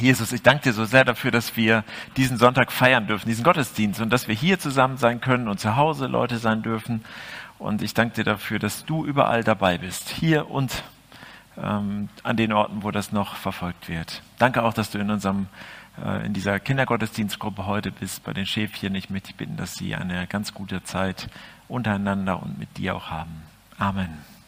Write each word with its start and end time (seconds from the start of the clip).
Jesus, 0.00 0.32
ich 0.32 0.42
danke 0.42 0.64
dir 0.64 0.72
so 0.72 0.84
sehr 0.84 1.04
dafür, 1.04 1.30
dass 1.30 1.56
wir 1.56 1.84
diesen 2.16 2.38
Sonntag 2.38 2.72
feiern 2.72 3.06
dürfen, 3.06 3.28
diesen 3.28 3.44
Gottesdienst 3.44 4.00
und 4.00 4.10
dass 4.10 4.28
wir 4.28 4.34
hier 4.34 4.58
zusammen 4.58 4.96
sein 4.96 5.20
können 5.20 5.48
und 5.48 5.60
zu 5.60 5.76
Hause 5.76 6.06
Leute 6.06 6.38
sein 6.38 6.62
dürfen. 6.62 7.04
Und 7.58 7.82
ich 7.82 7.92
danke 7.92 8.14
dir 8.14 8.24
dafür, 8.24 8.58
dass 8.58 8.84
du 8.86 9.04
überall 9.04 9.44
dabei 9.44 9.78
bist, 9.78 10.08
hier 10.08 10.50
und 10.50 10.82
ähm, 11.58 12.08
an 12.22 12.36
den 12.36 12.52
Orten, 12.52 12.82
wo 12.82 12.90
das 12.90 13.12
noch 13.12 13.36
verfolgt 13.36 13.88
wird. 13.88 14.22
Danke 14.38 14.62
auch, 14.62 14.72
dass 14.72 14.90
du 14.90 14.98
in 14.98 15.10
unserem 15.10 15.48
äh, 16.02 16.24
in 16.24 16.32
dieser 16.32 16.58
Kindergottesdienstgruppe 16.58 17.66
heute 17.66 17.92
bist, 17.92 18.24
bei 18.24 18.32
den 18.32 18.46
Schäfchen. 18.46 18.94
Ich 18.94 19.10
möchte 19.10 19.28
dich 19.28 19.36
bitten, 19.36 19.56
dass 19.56 19.74
sie 19.74 19.94
eine 19.94 20.26
ganz 20.26 20.54
gute 20.54 20.82
Zeit 20.82 21.28
untereinander 21.68 22.42
und 22.42 22.58
mit 22.58 22.78
dir 22.78 22.96
auch 22.96 23.10
haben. 23.10 23.42
Amen. 23.78 24.39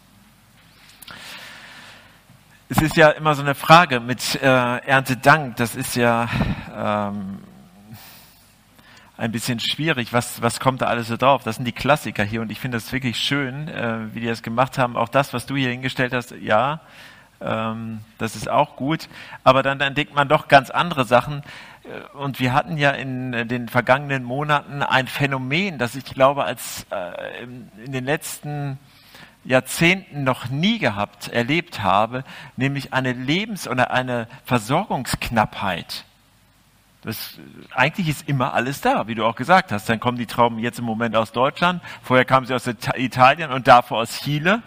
Es 2.74 2.80
ist 2.80 2.96
ja 2.96 3.10
immer 3.10 3.34
so 3.34 3.42
eine 3.42 3.54
Frage 3.54 4.00
mit 4.00 4.34
äh, 4.36 4.46
Erntedank. 4.46 5.56
Das 5.56 5.74
ist 5.76 5.94
ja 5.94 6.26
ähm, 6.74 7.40
ein 9.18 9.30
bisschen 9.30 9.60
schwierig. 9.60 10.14
Was, 10.14 10.40
was 10.40 10.58
kommt 10.58 10.80
da 10.80 10.86
alles 10.86 11.08
so 11.08 11.18
drauf? 11.18 11.42
Das 11.44 11.56
sind 11.56 11.66
die 11.66 11.72
Klassiker 11.72 12.24
hier 12.24 12.40
und 12.40 12.50
ich 12.50 12.58
finde 12.60 12.78
das 12.78 12.90
wirklich 12.90 13.18
schön, 13.18 13.68
äh, 13.68 14.14
wie 14.14 14.20
die 14.20 14.26
das 14.26 14.42
gemacht 14.42 14.78
haben. 14.78 14.96
Auch 14.96 15.10
das, 15.10 15.34
was 15.34 15.44
du 15.44 15.54
hier 15.54 15.68
hingestellt 15.68 16.14
hast, 16.14 16.30
ja, 16.40 16.80
ähm, 17.42 18.00
das 18.16 18.36
ist 18.36 18.48
auch 18.48 18.74
gut. 18.76 19.10
Aber 19.44 19.62
dann 19.62 19.78
entdeckt 19.82 20.14
man 20.14 20.28
doch 20.28 20.48
ganz 20.48 20.70
andere 20.70 21.04
Sachen. 21.04 21.42
Äh, 21.84 22.16
und 22.16 22.40
wir 22.40 22.54
hatten 22.54 22.78
ja 22.78 22.92
in 22.92 23.48
den 23.48 23.68
vergangenen 23.68 24.24
Monaten 24.24 24.82
ein 24.82 25.08
Phänomen, 25.08 25.76
das 25.76 25.94
ich 25.94 26.06
glaube, 26.06 26.44
als 26.44 26.86
äh, 26.88 27.44
in 27.84 27.92
den 27.92 28.06
letzten 28.06 28.78
Jahrzehnten 29.44 30.24
noch 30.24 30.48
nie 30.48 30.78
gehabt, 30.78 31.28
erlebt 31.28 31.82
habe, 31.82 32.24
nämlich 32.56 32.92
eine 32.92 33.12
Lebens- 33.12 33.66
oder 33.66 33.90
eine 33.90 34.28
Versorgungsknappheit. 34.44 36.04
Das, 37.02 37.40
eigentlich 37.74 38.08
ist 38.08 38.28
immer 38.28 38.54
alles 38.54 38.80
da, 38.80 39.08
wie 39.08 39.16
du 39.16 39.24
auch 39.26 39.34
gesagt 39.34 39.72
hast. 39.72 39.88
Dann 39.88 39.98
kommen 39.98 40.18
die 40.18 40.26
Trauben 40.26 40.60
jetzt 40.60 40.78
im 40.78 40.84
Moment 40.84 41.16
aus 41.16 41.32
Deutschland, 41.32 41.82
vorher 42.02 42.24
kamen 42.24 42.46
sie 42.46 42.54
aus 42.54 42.66
Italien 42.66 43.50
und 43.50 43.66
davor 43.66 43.98
aus 43.98 44.20
Chile. 44.20 44.62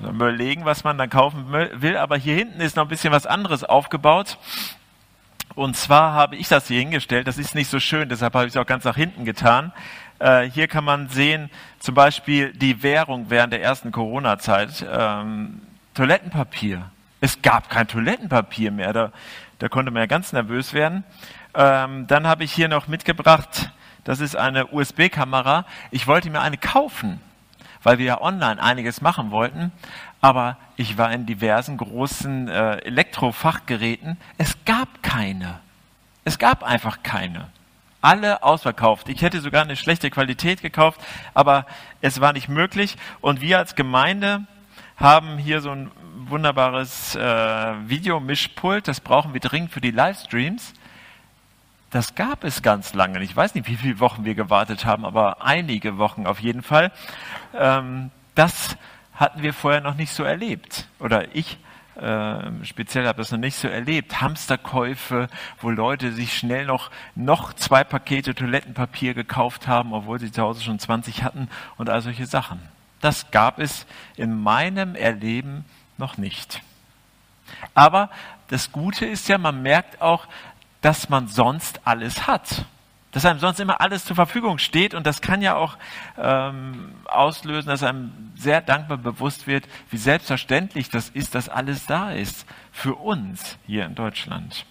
Dann 0.00 0.14
überlegen, 0.14 0.64
was 0.64 0.84
man 0.84 0.98
dann 0.98 1.10
kaufen 1.10 1.52
will. 1.52 1.96
Aber 1.98 2.16
hier 2.16 2.34
hinten 2.34 2.60
ist 2.60 2.76
noch 2.76 2.84
ein 2.84 2.88
bisschen 2.88 3.12
was 3.12 3.26
anderes 3.26 3.62
aufgebaut. 3.62 4.38
Und 5.54 5.76
zwar 5.76 6.14
habe 6.14 6.36
ich 6.36 6.48
das 6.48 6.66
hier 6.66 6.80
hingestellt. 6.80 7.28
Das 7.28 7.38
ist 7.38 7.54
nicht 7.54 7.70
so 7.70 7.78
schön, 7.78 8.08
deshalb 8.08 8.34
habe 8.34 8.46
ich 8.46 8.54
es 8.54 8.56
auch 8.56 8.66
ganz 8.66 8.84
nach 8.84 8.96
hinten 8.96 9.24
getan. 9.24 9.72
Äh, 10.18 10.50
hier 10.50 10.68
kann 10.68 10.84
man 10.84 11.08
sehen, 11.08 11.50
zum 11.78 11.94
Beispiel 11.94 12.52
die 12.52 12.82
Währung 12.82 13.30
während 13.30 13.52
der 13.52 13.62
ersten 13.62 13.92
Corona-Zeit. 13.92 14.86
Ähm, 14.90 15.60
Toilettenpapier. 15.94 16.90
Es 17.20 17.40
gab 17.42 17.68
kein 17.68 17.88
Toilettenpapier 17.88 18.70
mehr. 18.70 18.92
Da, 18.92 19.12
da 19.58 19.68
konnte 19.68 19.90
man 19.90 20.02
ja 20.02 20.06
ganz 20.06 20.32
nervös 20.32 20.72
werden. 20.72 21.04
Ähm, 21.54 22.06
dann 22.06 22.26
habe 22.26 22.44
ich 22.44 22.52
hier 22.52 22.68
noch 22.68 22.88
mitgebracht, 22.88 23.70
das 24.04 24.20
ist 24.20 24.36
eine 24.36 24.66
USB-Kamera. 24.66 25.64
Ich 25.90 26.06
wollte 26.06 26.30
mir 26.30 26.40
eine 26.40 26.58
kaufen, 26.58 27.20
weil 27.82 27.98
wir 27.98 28.06
ja 28.06 28.20
online 28.20 28.62
einiges 28.62 29.00
machen 29.00 29.30
wollten. 29.30 29.72
Aber 30.20 30.58
ich 30.76 30.98
war 30.98 31.12
in 31.12 31.26
diversen 31.26 31.76
großen 31.76 32.48
äh, 32.48 32.76
Elektrofachgeräten. 32.78 34.18
Es 34.36 34.56
gab 34.64 35.02
keine. 35.02 35.60
Es 36.24 36.38
gab 36.38 36.62
einfach 36.62 37.02
keine 37.02 37.48
alle 38.04 38.42
ausverkauft. 38.42 39.08
Ich 39.08 39.22
hätte 39.22 39.40
sogar 39.40 39.62
eine 39.62 39.76
schlechte 39.76 40.10
Qualität 40.10 40.60
gekauft, 40.60 41.00
aber 41.32 41.64
es 42.02 42.20
war 42.20 42.34
nicht 42.34 42.50
möglich. 42.50 42.96
Und 43.22 43.40
wir 43.40 43.58
als 43.58 43.74
Gemeinde 43.76 44.46
haben 44.96 45.38
hier 45.38 45.62
so 45.62 45.70
ein 45.70 45.90
wunderbares 46.28 47.16
äh, 47.16 47.20
Videomischpult, 47.88 48.88
das 48.88 49.00
brauchen 49.00 49.32
wir 49.32 49.40
dringend 49.40 49.72
für 49.72 49.80
die 49.80 49.90
Livestreams. 49.90 50.74
Das 51.90 52.14
gab 52.14 52.44
es 52.44 52.60
ganz 52.60 52.92
lange. 52.92 53.22
Ich 53.22 53.34
weiß 53.34 53.54
nicht, 53.54 53.68
wie 53.68 53.76
viele 53.76 54.00
Wochen 54.00 54.24
wir 54.24 54.34
gewartet 54.34 54.84
haben, 54.84 55.04
aber 55.04 55.42
einige 55.42 55.96
Wochen 55.96 56.26
auf 56.26 56.40
jeden 56.40 56.62
Fall. 56.62 56.92
Ähm, 57.54 58.10
das 58.34 58.76
hatten 59.14 59.42
wir 59.42 59.54
vorher 59.54 59.80
noch 59.80 59.94
nicht 59.94 60.12
so 60.12 60.24
erlebt. 60.24 60.88
Oder 60.98 61.34
ich 61.34 61.56
äh, 62.00 62.64
speziell 62.64 63.06
habe 63.06 63.18
das 63.18 63.30
noch 63.30 63.38
nicht 63.38 63.56
so 63.56 63.68
erlebt, 63.68 64.20
Hamsterkäufe, 64.20 65.28
wo 65.60 65.70
Leute 65.70 66.12
sich 66.12 66.36
schnell 66.36 66.66
noch, 66.66 66.90
noch 67.14 67.52
zwei 67.52 67.84
Pakete 67.84 68.34
Toilettenpapier 68.34 69.14
gekauft 69.14 69.68
haben, 69.68 69.92
obwohl 69.92 70.18
sie 70.18 70.32
zu 70.32 70.42
Hause 70.42 70.62
schon 70.62 70.78
20 70.78 71.22
hatten 71.22 71.48
und 71.76 71.90
all 71.90 72.02
solche 72.02 72.26
Sachen. 72.26 72.60
Das 73.00 73.30
gab 73.30 73.58
es 73.58 73.86
in 74.16 74.42
meinem 74.42 74.94
Erleben 74.94 75.64
noch 75.98 76.16
nicht. 76.16 76.62
Aber 77.74 78.10
das 78.48 78.72
Gute 78.72 79.06
ist 79.06 79.28
ja, 79.28 79.38
man 79.38 79.62
merkt 79.62 80.00
auch, 80.00 80.26
dass 80.80 81.08
man 81.08 81.28
sonst 81.28 81.80
alles 81.86 82.26
hat 82.26 82.64
dass 83.14 83.24
einem 83.24 83.38
sonst 83.38 83.60
immer 83.60 83.80
alles 83.80 84.04
zur 84.04 84.16
Verfügung 84.16 84.58
steht 84.58 84.92
und 84.92 85.06
das 85.06 85.20
kann 85.20 85.40
ja 85.40 85.54
auch 85.54 85.78
ähm, 86.18 86.96
auslösen, 87.04 87.68
dass 87.68 87.84
einem 87.84 88.32
sehr 88.34 88.60
dankbar 88.60 88.98
bewusst 88.98 89.46
wird, 89.46 89.68
wie 89.90 89.98
selbstverständlich 89.98 90.90
das 90.90 91.10
ist, 91.10 91.36
dass 91.36 91.48
alles 91.48 91.86
da 91.86 92.10
ist 92.10 92.44
für 92.72 92.96
uns 92.96 93.56
hier 93.68 93.86
in 93.86 93.94
Deutschland. 93.94 94.66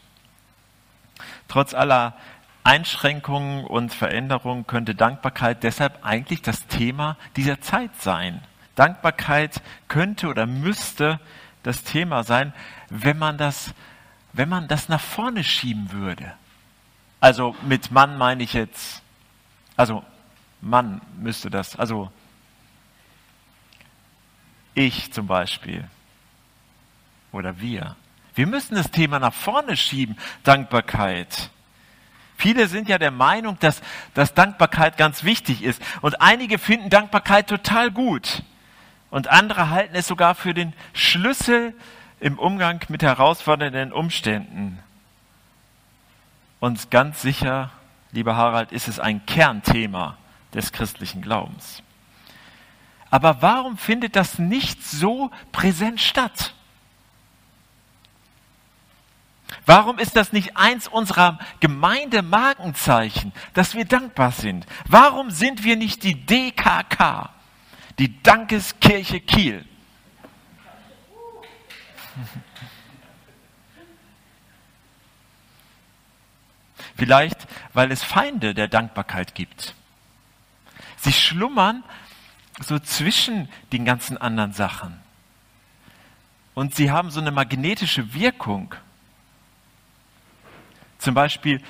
Trotz 1.47 1.73
aller 1.73 2.17
Einschränkungen 2.65 3.63
und 3.63 3.93
Veränderungen 3.93 4.67
könnte 4.67 4.93
Dankbarkeit 4.93 5.63
deshalb 5.63 5.99
eigentlich 6.03 6.41
das 6.41 6.67
Thema 6.67 7.15
dieser 7.37 7.61
Zeit 7.61 7.95
sein. 8.01 8.41
Dankbarkeit 8.75 9.61
könnte 9.87 10.27
oder 10.27 10.47
müsste 10.47 11.21
das 11.63 11.83
Thema 11.83 12.23
sein, 12.23 12.53
wenn 12.89 13.17
man 13.17 13.37
das, 13.37 13.73
wenn 14.33 14.49
man 14.49 14.67
das 14.67 14.89
nach 14.89 14.99
vorne 14.99 15.45
schieben 15.45 15.93
würde. 15.93 16.33
Also 17.23 17.55
mit 17.61 17.89
Mann 17.89 18.17
meine 18.17 18.43
ich 18.43 18.51
jetzt, 18.51 19.01
also 19.77 20.03
Mann 20.59 20.99
müsste 21.15 21.49
das, 21.49 21.79
also 21.79 22.11
ich 24.73 25.13
zum 25.13 25.25
Beispiel 25.25 25.87
oder 27.31 27.61
wir. 27.61 27.95
Wir 28.35 28.45
müssen 28.45 28.75
das 28.75 28.91
Thema 28.91 29.19
nach 29.19 29.33
vorne 29.33 29.77
schieben, 29.77 30.17
Dankbarkeit. 30.43 31.49
Viele 32.35 32.67
sind 32.67 32.89
ja 32.89 32.97
der 32.97 33.11
Meinung, 33.11 33.57
dass, 33.61 33.81
dass 34.13 34.33
Dankbarkeit 34.33 34.97
ganz 34.97 35.23
wichtig 35.23 35.63
ist. 35.63 35.81
Und 36.01 36.19
einige 36.19 36.57
finden 36.57 36.89
Dankbarkeit 36.89 37.47
total 37.47 37.89
gut. 37.89 38.43
Und 39.11 39.29
andere 39.29 39.69
halten 39.69 39.95
es 39.95 40.07
sogar 40.07 40.35
für 40.35 40.53
den 40.53 40.73
Schlüssel 40.91 41.73
im 42.19 42.37
Umgang 42.37 42.81
mit 42.89 43.01
herausfordernden 43.01 43.93
Umständen. 43.93 44.83
Und 46.63 46.91
ganz 46.91 47.21
sicher, 47.21 47.71
lieber 48.13 48.37
Harald, 48.37 48.71
ist 48.71 48.87
es 48.87 48.97
ein 48.97 49.25
Kernthema 49.25 50.17
des 50.53 50.71
christlichen 50.71 51.21
Glaubens. 51.21 51.83
Aber 53.09 53.41
warum 53.41 53.77
findet 53.77 54.15
das 54.15 54.39
nicht 54.39 54.81
so 54.81 55.29
präsent 55.51 55.99
statt? 55.99 56.53
Warum 59.65 59.99
ist 59.99 60.15
das 60.15 60.31
nicht 60.31 60.55
eins 60.55 60.87
unserer 60.87 61.37
Gemeindemarkenzeichen, 61.59 63.33
dass 63.53 63.75
wir 63.75 63.83
dankbar 63.83 64.31
sind? 64.31 64.65
Warum 64.85 65.31
sind 65.31 65.65
wir 65.65 65.75
nicht 65.75 66.01
die 66.03 66.15
DKK, 66.25 67.29
die 67.99 68.23
Dankeskirche 68.23 69.19
Kiel? 69.19 69.65
Vielleicht, 76.95 77.47
weil 77.73 77.91
es 77.91 78.03
Feinde 78.03 78.53
der 78.53 78.67
Dankbarkeit 78.67 79.35
gibt. 79.35 79.75
Sie 80.97 81.13
schlummern 81.13 81.83
so 82.61 82.79
zwischen 82.79 83.49
den 83.71 83.83
ganzen 83.85 84.17
anderen 84.17 84.53
Sachen. 84.53 84.99
Und 86.53 86.75
sie 86.75 86.91
haben 86.91 87.09
so 87.09 87.19
eine 87.19 87.31
magnetische 87.31 88.13
Wirkung. 88.13 88.75
Zum 90.99 91.15
Beispiel 91.15 91.61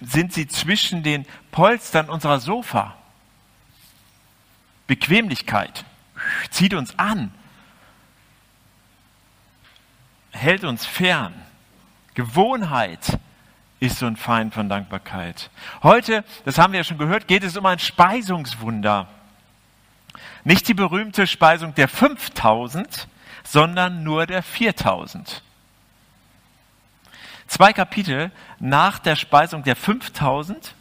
sind 0.00 0.32
sie 0.32 0.48
zwischen 0.48 1.02
den 1.02 1.26
Polstern 1.50 2.08
unserer 2.08 2.40
Sofa. 2.40 2.96
Bequemlichkeit 4.86 5.84
zieht 6.50 6.74
uns 6.74 6.98
an, 6.98 7.32
hält 10.32 10.64
uns 10.64 10.86
fern. 10.86 11.34
Gewohnheit 12.14 13.18
ist 13.80 13.98
so 13.98 14.06
ein 14.06 14.16
Feind 14.16 14.54
von 14.54 14.68
Dankbarkeit. 14.68 15.50
Heute, 15.82 16.24
das 16.44 16.58
haben 16.58 16.72
wir 16.72 16.80
ja 16.80 16.84
schon 16.84 16.98
gehört, 16.98 17.26
geht 17.26 17.42
es 17.42 17.56
um 17.56 17.64
ein 17.66 17.78
Speisungswunder. 17.78 19.08
Nicht 20.44 20.68
die 20.68 20.74
berühmte 20.74 21.26
Speisung 21.26 21.74
der 21.74 21.88
5000, 21.88 23.08
sondern 23.42 24.04
nur 24.04 24.26
der 24.26 24.42
4000. 24.42 25.42
Zwei 27.46 27.72
Kapitel 27.72 28.30
nach 28.58 28.98
der 28.98 29.16
Speisung 29.16 29.64
der 29.64 29.76
5000, 29.76 30.74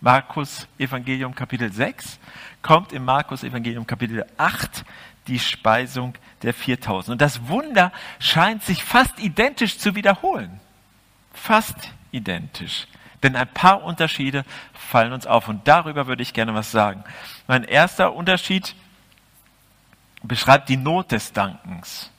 Markus 0.00 0.66
Evangelium 0.78 1.34
Kapitel 1.34 1.72
6, 1.72 2.18
kommt 2.60 2.92
im 2.92 3.04
Markus 3.04 3.44
Evangelium 3.44 3.86
Kapitel 3.86 4.26
8 4.36 4.84
die 5.26 5.38
Speisung 5.38 6.14
der 6.42 6.54
4000. 6.54 7.12
Und 7.12 7.20
das 7.20 7.46
Wunder 7.48 7.92
scheint 8.18 8.64
sich 8.64 8.82
fast 8.82 9.18
identisch 9.20 9.78
zu 9.78 9.94
wiederholen. 9.94 10.60
Fast 11.32 11.92
identisch. 12.12 12.86
Denn 13.22 13.36
ein 13.36 13.48
paar 13.48 13.82
Unterschiede 13.82 14.44
fallen 14.72 15.12
uns 15.12 15.26
auf 15.26 15.48
und 15.48 15.68
darüber 15.68 16.06
würde 16.06 16.22
ich 16.22 16.32
gerne 16.32 16.54
was 16.54 16.70
sagen. 16.70 17.04
Mein 17.46 17.64
erster 17.64 18.14
Unterschied 18.14 18.74
beschreibt 20.22 20.68
die 20.68 20.76
Not 20.76 21.12
des 21.12 21.32
Dankens. 21.32 22.10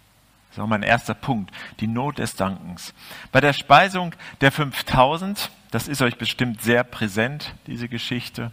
Das 0.50 0.58
ist 0.58 0.64
auch 0.64 0.68
mein 0.68 0.84
erster 0.84 1.14
Punkt, 1.14 1.52
die 1.80 1.88
Not 1.88 2.18
des 2.18 2.36
Dankens. 2.36 2.94
Bei 3.32 3.40
der 3.42 3.54
Speisung 3.54 4.14
der 4.42 4.52
5000, 4.52 5.50
das 5.72 5.88
ist 5.88 6.02
euch 6.02 6.18
bestimmt 6.18 6.62
sehr 6.62 6.84
präsent, 6.84 7.56
diese 7.68 7.88
Geschichte. 7.88 8.52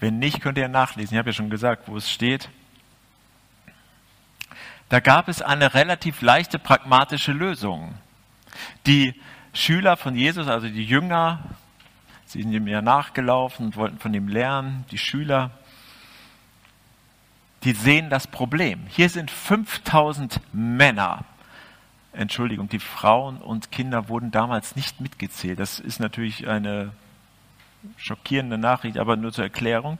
Wenn 0.00 0.18
nicht, 0.18 0.40
könnt 0.40 0.58
ihr 0.58 0.68
nachlesen. 0.68 1.14
Ich 1.14 1.18
habe 1.18 1.30
ja 1.30 1.34
schon 1.34 1.50
gesagt, 1.50 1.86
wo 1.86 1.96
es 1.96 2.10
steht. 2.10 2.48
Da 4.88 5.00
gab 5.00 5.28
es 5.28 5.42
eine 5.42 5.74
relativ 5.74 6.22
leichte 6.22 6.58
pragmatische 6.58 7.32
Lösung. 7.32 7.94
Die 8.86 9.14
Schüler 9.52 9.96
von 9.96 10.16
Jesus, 10.16 10.48
also 10.48 10.68
die 10.68 10.84
Jünger, 10.84 11.40
sie 12.26 12.42
sind 12.42 12.52
ihm 12.52 12.66
ja 12.66 12.80
nachgelaufen 12.80 13.66
und 13.66 13.76
wollten 13.76 13.98
von 13.98 14.14
ihm 14.14 14.28
lernen, 14.28 14.84
die 14.90 14.98
Schüler, 14.98 15.50
die 17.64 17.72
sehen 17.72 18.10
das 18.10 18.26
Problem. 18.26 18.86
Hier 18.88 19.08
sind 19.08 19.30
5000 19.30 20.40
Männer. 20.52 21.24
Entschuldigung, 22.12 22.68
die 22.68 22.80
Frauen 22.80 23.38
und 23.38 23.70
Kinder 23.70 24.08
wurden 24.08 24.30
damals 24.30 24.74
nicht 24.74 25.00
mitgezählt. 25.00 25.58
Das 25.58 25.78
ist 25.78 26.00
natürlich 26.00 26.48
eine 26.48 26.92
schockierende 27.96 28.58
Nachricht, 28.58 28.98
aber 28.98 29.16
nur 29.16 29.32
zur 29.32 29.44
Erklärung. 29.44 29.98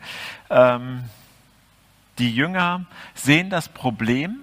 Ähm, 0.51 1.05
die 2.19 2.35
Jünger 2.35 2.85
sehen 3.15 3.49
das 3.49 3.69
Problem 3.69 4.41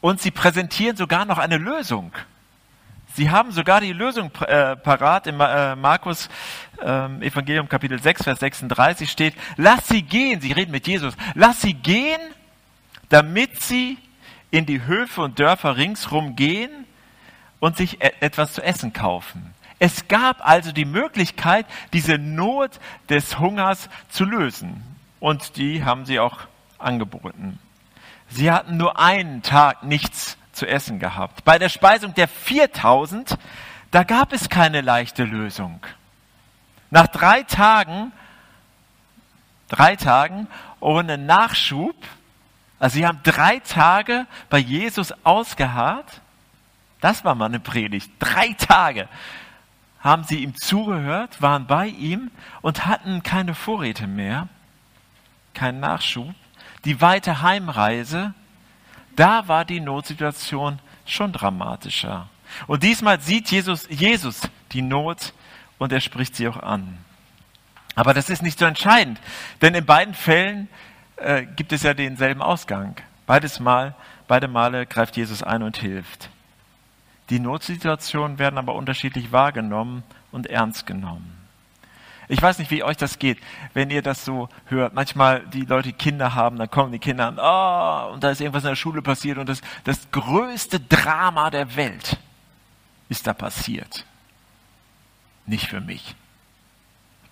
und 0.00 0.20
sie 0.20 0.30
präsentieren 0.30 0.96
sogar 0.96 1.24
noch 1.24 1.38
eine 1.38 1.58
Lösung. 1.58 2.12
Sie 3.18 3.30
haben 3.30 3.50
sogar 3.50 3.80
die 3.80 3.92
Lösung 3.92 4.30
äh, 4.46 4.76
parat. 4.76 5.26
Im 5.26 5.40
äh, 5.40 5.74
Markus 5.74 6.28
äh, 6.80 7.06
Evangelium 7.26 7.68
Kapitel 7.68 8.00
6, 8.00 8.22
Vers 8.22 8.38
36 8.38 9.10
steht, 9.10 9.34
lass 9.56 9.88
sie 9.88 10.02
gehen, 10.02 10.40
sie 10.40 10.52
reden 10.52 10.70
mit 10.70 10.86
Jesus, 10.86 11.14
lass 11.34 11.60
sie 11.60 11.74
gehen, 11.74 12.20
damit 13.08 13.60
sie 13.60 13.98
in 14.52 14.66
die 14.66 14.86
Höfe 14.86 15.22
und 15.22 15.40
Dörfer 15.40 15.76
ringsrum 15.76 16.36
gehen 16.36 16.70
und 17.58 17.76
sich 17.76 18.00
e 18.00 18.12
etwas 18.20 18.52
zu 18.52 18.62
essen 18.62 18.92
kaufen. 18.92 19.52
Es 19.80 20.06
gab 20.06 20.48
also 20.48 20.70
die 20.70 20.84
Möglichkeit, 20.84 21.66
diese 21.92 22.18
Not 22.18 22.78
des 23.08 23.40
Hungers 23.40 23.90
zu 24.10 24.26
lösen. 24.26 24.84
Und 25.18 25.56
die 25.56 25.82
haben 25.82 26.06
sie 26.06 26.20
auch 26.20 26.38
angeboten. 26.78 27.58
Sie 28.28 28.52
hatten 28.52 28.76
nur 28.76 28.96
einen 28.96 29.42
Tag 29.42 29.82
nichts 29.82 30.38
zu 30.58 30.66
essen 30.66 30.98
gehabt. 30.98 31.44
Bei 31.44 31.58
der 31.58 31.68
Speisung 31.68 32.14
der 32.14 32.28
4000, 32.28 33.38
da 33.90 34.02
gab 34.04 34.32
es 34.32 34.48
keine 34.48 34.80
leichte 34.80 35.24
Lösung. 35.24 35.80
Nach 36.90 37.06
drei 37.06 37.42
Tagen, 37.42 38.12
drei 39.68 39.96
Tagen 39.96 40.48
ohne 40.80 41.16
Nachschub, 41.16 41.96
also 42.78 42.94
sie 42.94 43.06
haben 43.06 43.20
drei 43.22 43.60
Tage 43.60 44.26
bei 44.50 44.58
Jesus 44.58 45.12
ausgeharrt, 45.24 46.20
das 47.00 47.24
war 47.24 47.34
mal 47.34 47.46
eine 47.46 47.60
Predigt, 47.60 48.10
drei 48.18 48.52
Tage 48.54 49.08
haben 50.00 50.24
sie 50.24 50.42
ihm 50.42 50.56
zugehört, 50.56 51.42
waren 51.42 51.66
bei 51.66 51.88
ihm 51.88 52.30
und 52.62 52.86
hatten 52.86 53.22
keine 53.22 53.54
Vorräte 53.54 54.06
mehr, 54.06 54.48
keinen 55.54 55.80
Nachschub. 55.80 56.34
Die 56.84 57.00
weite 57.00 57.42
Heimreise 57.42 58.32
da 59.18 59.48
war 59.48 59.64
die 59.64 59.80
Notsituation 59.80 60.78
schon 61.04 61.32
dramatischer. 61.32 62.28
Und 62.66 62.82
diesmal 62.82 63.20
sieht 63.20 63.50
Jesus, 63.50 63.86
Jesus 63.90 64.42
die 64.72 64.82
Not 64.82 65.32
und 65.78 65.92
er 65.92 66.00
spricht 66.00 66.36
sie 66.36 66.48
auch 66.48 66.56
an. 66.56 66.98
Aber 67.94 68.14
das 68.14 68.30
ist 68.30 68.42
nicht 68.42 68.58
so 68.58 68.64
entscheidend, 68.64 69.18
denn 69.60 69.74
in 69.74 69.84
beiden 69.84 70.14
Fällen 70.14 70.68
äh, 71.16 71.44
gibt 71.44 71.72
es 71.72 71.82
ja 71.82 71.94
denselben 71.94 72.42
Ausgang. 72.42 72.94
Beides 73.26 73.58
Mal, 73.58 73.94
beide 74.28 74.46
Male 74.46 74.86
greift 74.86 75.16
Jesus 75.16 75.42
ein 75.42 75.62
und 75.62 75.76
hilft. 75.76 76.30
Die 77.30 77.40
Notsituationen 77.40 78.38
werden 78.38 78.56
aber 78.56 78.74
unterschiedlich 78.74 79.32
wahrgenommen 79.32 80.04
und 80.30 80.46
ernst 80.46 80.86
genommen. 80.86 81.36
Ich 82.28 82.42
weiß 82.42 82.58
nicht, 82.58 82.70
wie 82.70 82.82
euch 82.82 82.98
das 82.98 83.18
geht, 83.18 83.38
wenn 83.72 83.90
ihr 83.90 84.02
das 84.02 84.24
so 84.24 84.50
hört. 84.66 84.92
Manchmal 84.92 85.46
die 85.46 85.62
Leute, 85.62 85.88
die 85.88 85.94
Kinder 85.94 86.34
haben, 86.34 86.58
dann 86.58 86.70
kommen 86.70 86.92
die 86.92 86.98
Kinder 86.98 87.28
an, 87.28 87.38
oh, 87.38 88.12
und 88.12 88.22
da 88.22 88.30
ist 88.30 88.40
irgendwas 88.40 88.64
in 88.64 88.70
der 88.70 88.76
Schule 88.76 89.00
passiert 89.00 89.38
und 89.38 89.48
das, 89.48 89.62
das 89.84 90.10
größte 90.10 90.78
Drama 90.78 91.50
der 91.50 91.74
Welt 91.76 92.18
ist 93.08 93.26
da 93.26 93.32
passiert. 93.32 94.04
Nicht 95.46 95.68
für 95.68 95.80
mich. 95.80 96.14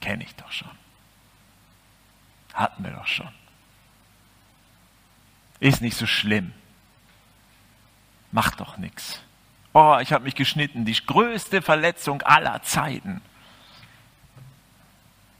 Kenne 0.00 0.24
ich 0.24 0.34
doch 0.36 0.50
schon. 0.50 0.70
Hatten 2.54 2.82
wir 2.82 2.92
doch 2.92 3.06
schon. 3.06 3.28
Ist 5.60 5.82
nicht 5.82 5.96
so 5.96 6.06
schlimm. 6.06 6.52
Macht 8.32 8.60
doch 8.60 8.78
nichts. 8.78 9.20
Oh, 9.74 9.98
ich 10.00 10.12
habe 10.12 10.24
mich 10.24 10.34
geschnitten. 10.34 10.86
Die 10.86 10.94
größte 10.94 11.60
Verletzung 11.60 12.22
aller 12.22 12.62
Zeiten. 12.62 13.20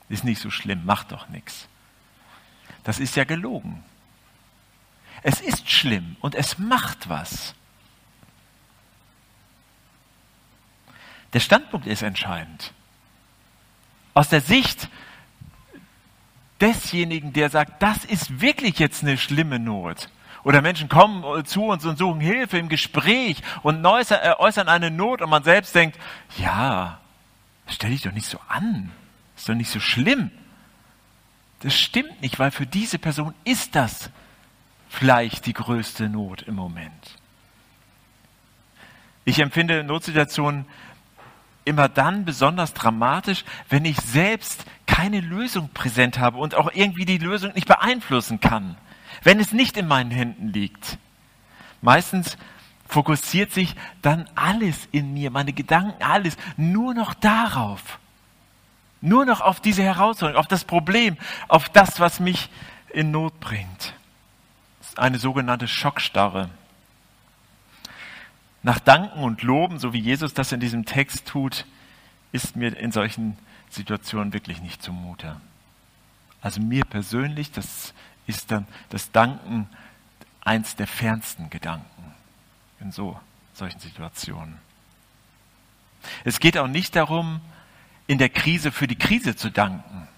Ist 0.09 0.25
nicht 0.25 0.41
so 0.41 0.51
schlimm, 0.51 0.85
macht 0.85 1.13
doch 1.13 1.29
nichts. 1.29 1.69
Das 2.85 2.99
ist 3.01 3.17
ja 3.17 3.25
gelogen. 3.25 3.83
Es 5.23 5.41
ist 5.41 5.69
schlimm 5.69 6.17
und 6.21 6.35
es 6.35 6.59
macht 6.59 7.09
was. 7.09 7.55
Der 11.33 11.41
Standpunkt 11.41 11.87
ist 11.87 12.03
entscheidend. 12.03 12.73
Aus 14.15 14.29
der 14.29 14.41
Sicht 14.41 14.89
desjenigen, 16.61 17.33
der 17.33 17.51
sagt, 17.51 17.83
das 17.83 18.05
ist 18.05 18.41
wirklich 18.41 18.79
jetzt 18.79 19.03
eine 19.03 19.19
schlimme 19.19 19.59
Not. 19.59 20.09
Oder 20.45 20.63
Menschen 20.63 20.89
kommen 20.89 21.45
zu 21.45 21.65
uns 21.65 21.85
und 21.85 21.99
suchen 21.99 22.21
Hilfe 22.21 22.57
im 22.59 22.69
Gespräch 22.69 23.43
und 23.63 23.85
äh, 23.85 24.35
äußern 24.39 24.69
eine 24.69 24.93
Not 24.93 25.21
und 25.21 25.29
man 25.29 25.43
selbst 25.43 25.75
denkt, 25.75 25.99
ja, 26.39 27.01
stell 27.67 27.91
dich 27.91 28.03
doch 28.03 28.13
nicht 28.13 28.29
so 28.29 28.39
an. 28.49 28.93
Ist 29.37 29.49
doch 29.49 29.55
nicht 29.55 29.71
so 29.71 29.81
schlimm. 29.81 30.31
Das 31.61 31.75
stimmt 31.75 32.21
nicht, 32.23 32.39
weil 32.39 32.51
für 32.51 32.67
diese 32.67 32.99
Person 32.99 33.35
ist 33.45 33.75
das 33.75 34.11
vielleicht 34.89 35.47
die 35.47 35.53
größte 35.53 36.09
Not 36.09 36.43
im 36.43 36.55
Moment. 36.55 37.19
Ich 39.25 39.41
empfinde 39.41 39.83
Notsituationen 39.83 40.67
immer 41.65 41.89
dann 41.89 42.25
besonders 42.25 42.75
dramatisch, 42.75 43.45
wenn 43.69 43.85
ich 43.85 43.97
selbst 43.97 44.65
keine 44.87 45.21
Lösung 45.21 45.69
präsent 45.71 46.19
habe 46.19 46.39
und 46.39 46.55
auch 46.55 46.71
irgendwie 46.73 47.05
die 47.05 47.19
Lösung 47.19 47.53
nicht 47.55 47.67
beeinflussen 47.67 48.41
kann, 48.41 48.77
wenn 49.25 49.41
es 49.41 49.53
nicht 49.53 49.77
in 49.77 49.89
meinen 49.89 50.13
Händen 50.13 50.53
liegt. 50.53 50.99
Meistens 51.83 52.39
fokussiert 52.87 53.53
sich 53.53 53.75
dann 54.01 54.31
alles 54.37 54.89
in 54.93 55.13
mir, 55.13 55.31
meine 55.31 55.53
Gedanken, 55.53 56.03
alles 56.03 56.37
nur 56.57 56.95
noch 56.95 57.15
darauf. 57.15 57.99
Nur 59.01 59.25
noch 59.27 59.41
auf 59.41 59.61
diese 59.61 59.83
Herausforderung, 59.83 60.41
auf 60.41 60.49
das 60.49 60.65
Problem, 60.65 61.17
auf 61.49 61.69
das, 61.69 62.01
was 62.01 62.21
mich 62.21 62.49
in 62.91 63.11
Not 63.11 63.39
bringt. 63.41 63.95
Das 64.79 64.89
ist 64.89 64.99
eine 64.99 65.19
sogenannte 65.19 65.69
Schockstarre. 65.69 66.49
Nach 68.63 68.81
Danken 68.81 69.23
und 69.23 69.43
Loben, 69.43 69.79
so 69.79 69.93
wie 69.93 70.01
Jesus 70.01 70.35
das 70.35 70.51
in 70.53 70.61
diesem 70.61 70.87
Text 70.87 71.27
tut, 71.27 71.67
ist 72.33 72.57
mir 72.57 72.77
in 72.77 72.91
solchen 72.91 73.39
Situationen 73.71 74.33
wirklich 74.33 74.61
nicht 74.61 74.83
zumute. 74.83 75.41
Also 76.41 76.61
mir 76.61 76.85
persönlich, 76.85 77.53
das 77.53 77.95
ist 78.27 78.51
dann 78.51 78.67
das 78.91 79.13
Danken 79.13 79.69
eins 80.41 80.77
der 80.77 80.87
fernsten 80.87 81.51
Gedanken 81.51 82.15
in 82.81 82.93
so 82.93 83.19
solchen 83.53 83.81
Situationen. 83.81 84.59
Es 86.25 86.41
geht 86.41 86.57
auch 86.59 86.69
nicht 86.69 86.95
darum, 86.95 87.41
in 88.07 88.19
der 88.19 88.29
Krise 88.29 88.73
für 88.73 88.87
die 88.87 88.97
Krise 88.97 89.37
zu 89.37 89.51
danken. 89.51 90.09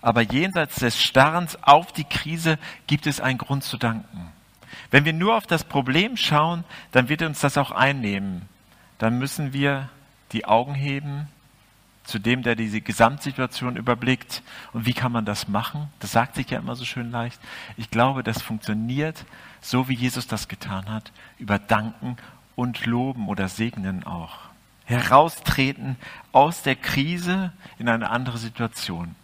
Aber 0.00 0.20
jenseits 0.20 0.76
des 0.76 1.02
Starrens 1.02 1.56
auf 1.62 1.92
die 1.92 2.04
Krise 2.04 2.58
gibt 2.86 3.06
es 3.06 3.20
einen 3.20 3.38
Grund 3.38 3.64
zu 3.64 3.78
danken. 3.78 4.30
Wenn 4.90 5.04
wir 5.04 5.12
nur 5.12 5.36
auf 5.36 5.46
das 5.46 5.64
Problem 5.64 6.16
schauen, 6.16 6.64
dann 6.92 7.08
wird 7.08 7.22
uns 7.22 7.40
das 7.40 7.56
auch 7.56 7.70
einnehmen. 7.70 8.42
Dann 8.98 9.18
müssen 9.18 9.52
wir 9.52 9.88
die 10.32 10.44
Augen 10.44 10.74
heben 10.74 11.28
zu 12.04 12.18
dem, 12.18 12.42
der 12.42 12.54
diese 12.54 12.80
Gesamtsituation 12.82 13.76
überblickt. 13.76 14.42
Und 14.72 14.84
wie 14.84 14.92
kann 14.92 15.10
man 15.10 15.24
das 15.24 15.48
machen? 15.48 15.88
Das 16.00 16.12
sagt 16.12 16.34
sich 16.34 16.50
ja 16.50 16.58
immer 16.58 16.76
so 16.76 16.84
schön 16.84 17.10
leicht. 17.10 17.40
Ich 17.76 17.90
glaube, 17.90 18.22
das 18.22 18.42
funktioniert 18.42 19.24
so, 19.62 19.88
wie 19.88 19.94
Jesus 19.94 20.26
das 20.26 20.48
getan 20.48 20.90
hat, 20.90 21.12
über 21.38 21.58
Danken 21.58 22.18
und 22.56 22.84
Loben 22.84 23.28
oder 23.28 23.48
Segnen 23.48 24.04
auch 24.04 24.53
heraustreten 24.84 25.96
aus 26.32 26.62
der 26.62 26.76
Krise 26.76 27.52
in 27.78 27.88
eine 27.88 28.10
andere 28.10 28.38
Situation. 28.38 29.14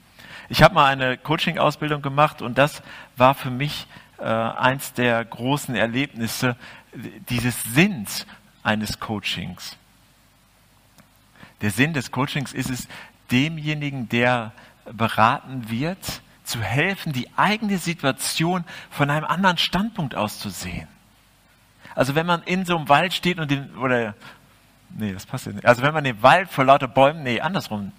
Ich 0.48 0.62
habe 0.62 0.74
mal 0.74 0.86
eine 0.86 1.16
Coaching-Ausbildung 1.16 2.02
gemacht 2.02 2.42
und 2.42 2.58
das 2.58 2.82
war 3.16 3.34
für 3.34 3.50
mich 3.50 3.86
äh, 4.18 4.24
eins 4.24 4.92
der 4.92 5.24
großen 5.24 5.74
Erlebnisse 5.74 6.56
dieses 7.28 7.62
Sinns 7.62 8.26
eines 8.62 8.98
Coachings. 8.98 9.76
Der 11.60 11.70
Sinn 11.70 11.92
des 11.92 12.10
Coachings 12.10 12.52
ist 12.52 12.70
es, 12.70 12.88
demjenigen, 13.30 14.08
der 14.08 14.52
beraten 14.92 15.70
wird, 15.70 16.22
zu 16.42 16.60
helfen, 16.60 17.12
die 17.12 17.28
eigene 17.36 17.78
Situation 17.78 18.64
von 18.90 19.08
einem 19.08 19.24
anderen 19.24 19.56
Standpunkt 19.56 20.16
aus 20.16 20.40
zu 20.40 20.50
sehen. 20.50 20.88
Also 21.94 22.14
wenn 22.14 22.26
man 22.26 22.42
in 22.42 22.64
so 22.64 22.76
einem 22.76 22.88
Wald 22.88 23.12
steht 23.12 23.38
und 23.38 23.50
den, 23.50 23.76
oder, 23.76 24.14
nee, 24.96 25.12
das 25.12 25.26
passt 25.26 25.46
ja 25.46 25.52
nicht. 25.52 25.66
Also 25.66 25.82
wenn 25.82 25.94
man 25.94 26.04
den 26.04 26.22
Wald 26.22 26.48
vor 26.48 26.64
lauter 26.64 26.88
Bäumen, 26.88 27.22
nee, 27.22 27.40
andersrum. 27.40 27.92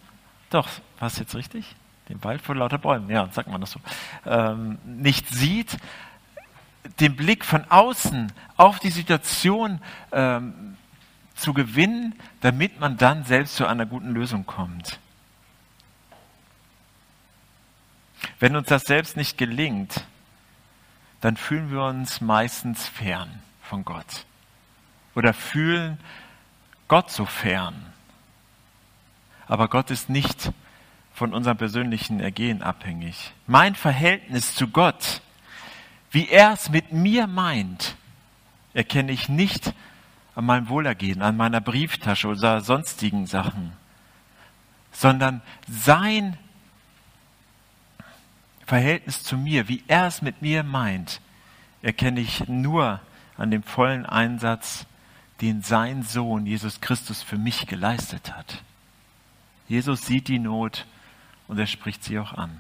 Doch, 0.50 0.67
passt 0.98 1.19
jetzt 1.19 1.36
richtig? 1.36 1.75
Den 2.10 2.24
Wald 2.24 2.41
vor 2.41 2.55
lauter 2.55 2.77
Bäumen, 2.77 3.10
ja, 3.10 3.29
sagt 3.31 3.50
man 3.50 3.62
das 3.62 3.71
so. 3.71 3.79
Ähm, 4.25 4.77
nicht 4.86 5.29
sieht, 5.29 5.77
den 7.00 7.15
Blick 7.15 7.45
von 7.45 7.63
außen 7.69 8.31
auf 8.57 8.79
die 8.79 8.89
Situation 8.89 9.79
ähm, 10.12 10.77
zu 11.36 11.53
gewinnen, 11.53 12.15
damit 12.41 12.79
man 12.79 12.98
dann 12.98 13.24
selbst 13.24 13.55
zu 13.55 13.65
einer 13.65 13.86
guten 13.86 14.12
Lösung 14.12 14.45
kommt. 14.45 15.00
Wenn 18.39 18.55
uns 18.55 18.67
das 18.67 18.83
selbst 18.83 19.17
nicht 19.17 19.38
gelingt, 19.38 20.05
dann 21.21 21.38
fühlen 21.38 21.71
wir 21.71 21.83
uns 21.83 22.21
meistens 22.21 22.88
fern 22.88 23.29
von 23.62 23.86
Gott 23.86 24.25
oder 25.15 25.33
fühlen 25.33 26.00
Gott 26.91 27.10
so 27.10 27.24
fern. 27.24 27.86
Aber 29.48 29.69
Gott 29.69 29.91
ist 29.91 30.10
nicht 30.10 30.51
von 31.13 31.33
unserem 31.33 31.55
persönlichen 31.55 32.19
Ergehen 32.19 32.62
abhängig. 32.62 33.31
Mein 33.48 33.75
Verhältnis 33.75 34.55
zu 34.55 34.67
Gott, 34.67 35.21
wie 36.12 36.27
er 36.27 36.51
es 36.51 36.69
mit 36.69 36.91
mir 36.91 37.27
meint, 37.27 37.95
erkenne 38.74 39.13
ich 39.13 39.29
nicht 39.29 39.74
an 40.36 40.43
meinem 40.43 40.67
Wohlergehen, 40.67 41.21
an 41.21 41.38
meiner 41.38 41.62
Brieftasche 41.62 42.27
oder 42.27 42.60
sonstigen 42.60 43.25
Sachen, 43.25 43.71
sondern 44.91 45.41
sein 45.69 46.38
Verhältnis 48.65 49.24
zu 49.24 49.38
mir, 49.38 49.69
wie 49.69 49.81
er 49.88 50.07
es 50.07 50.21
mit 50.21 50.41
mir 50.41 50.63
meint, 50.63 51.21
erkenne 51.81 52.19
ich 52.19 52.50
nur 52.50 53.00
an 53.38 53.50
dem 53.50 53.63
vollen 53.63 54.05
Einsatz, 54.05 54.86
den 55.41 55.62
sein 55.62 56.03
Sohn 56.03 56.45
Jesus 56.45 56.81
Christus 56.81 57.21
für 57.21 57.38
mich 57.38 57.67
geleistet 57.67 58.33
hat. 58.36 58.62
Jesus 59.67 60.05
sieht 60.05 60.27
die 60.27 60.39
Not 60.39 60.86
und 61.48 61.60
er 61.60 61.67
spricht 61.67 62.03
sie 62.03 62.19
auch 62.19 62.33
an. 62.33 62.60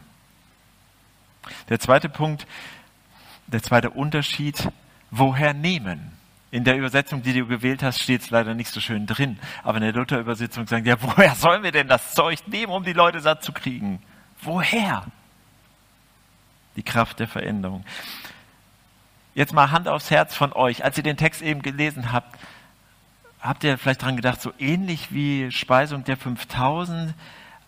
Der 1.69 1.79
zweite 1.79 2.09
Punkt, 2.09 2.47
der 3.47 3.61
zweite 3.61 3.89
Unterschied, 3.89 4.69
woher 5.09 5.53
nehmen? 5.53 6.11
In 6.51 6.63
der 6.65 6.77
Übersetzung, 6.77 7.21
die 7.21 7.33
du 7.33 7.47
gewählt 7.47 7.81
hast, 7.81 7.99
steht 8.01 8.21
es 8.21 8.29
leider 8.29 8.53
nicht 8.53 8.71
so 8.71 8.81
schön 8.81 9.07
drin. 9.07 9.39
Aber 9.63 9.77
in 9.77 9.83
der 9.83 9.93
Luther-Übersetzung 9.93 10.67
sagen, 10.67 10.85
ja, 10.85 11.01
woher 11.01 11.33
sollen 11.35 11.63
wir 11.63 11.71
denn 11.71 11.87
das 11.87 12.13
Zeug 12.13 12.45
nehmen, 12.47 12.73
um 12.73 12.83
die 12.83 12.93
Leute 12.93 13.21
satt 13.21 13.43
zu 13.43 13.53
kriegen? 13.53 14.01
Woher? 14.41 15.05
die 16.75 16.83
Kraft 16.83 17.19
der 17.19 17.27
Veränderung. 17.27 17.83
Jetzt 19.33 19.53
mal 19.53 19.71
Hand 19.71 19.87
aufs 19.87 20.11
Herz 20.11 20.35
von 20.35 20.53
euch. 20.53 20.83
Als 20.83 20.97
ihr 20.97 21.03
den 21.03 21.17
Text 21.17 21.41
eben 21.41 21.61
gelesen 21.61 22.11
habt, 22.11 22.37
habt 23.41 23.63
ihr 23.63 23.77
vielleicht 23.77 24.01
daran 24.03 24.15
gedacht, 24.15 24.41
so 24.41 24.53
ähnlich 24.59 25.11
wie 25.11 25.51
Speisung 25.51 26.03
der 26.03 26.17
5000, 26.17 27.13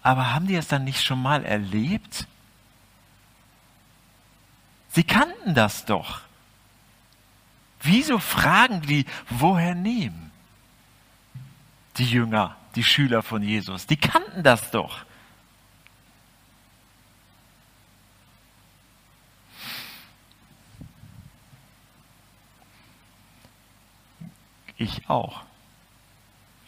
aber 0.01 0.34
haben 0.34 0.48
die 0.48 0.56
es 0.56 0.68
dann 0.68 0.84
nicht 0.84 1.03
schon 1.03 1.22
mal 1.22 1.44
erlebt? 1.44 2.27
Sie 4.89 5.03
kannten 5.03 5.56
das 5.56 5.86
doch. 5.86 6.22
Wieso 7.82 8.20
fragen 8.20 8.82
die, 8.82 9.06
woher 9.30 9.75
nehmen? 9.75 10.32
Die 11.98 12.06
Jünger, 12.06 12.56
die 12.75 12.84
Schüler 12.84 13.24
von 13.24 13.42
Jesus, 13.42 13.88
die 13.88 13.98
kannten 13.98 14.44
das 14.44 14.72
doch. 14.72 15.06
Ich 24.77 25.10
auch. 25.10 25.44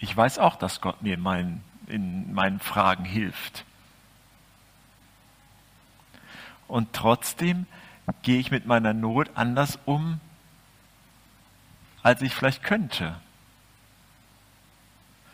Ich 0.05 0.15
weiß 0.15 0.37
auch, 0.37 0.55
dass 0.55 0.81
Gott 0.81 1.01
mir 1.01 1.15
in 1.15 1.19
meinen, 1.19 1.63
in 1.87 2.31
meinen 2.31 2.59
Fragen 2.59 3.05
hilft. 3.05 3.65
Und 6.67 6.93
trotzdem 6.93 7.65
gehe 8.21 8.37
ich 8.39 8.51
mit 8.51 8.67
meiner 8.67 8.93
Not 8.93 9.31
anders 9.33 9.79
um, 9.85 10.19
als 12.03 12.21
ich 12.21 12.35
vielleicht 12.35 12.61
könnte. 12.61 13.15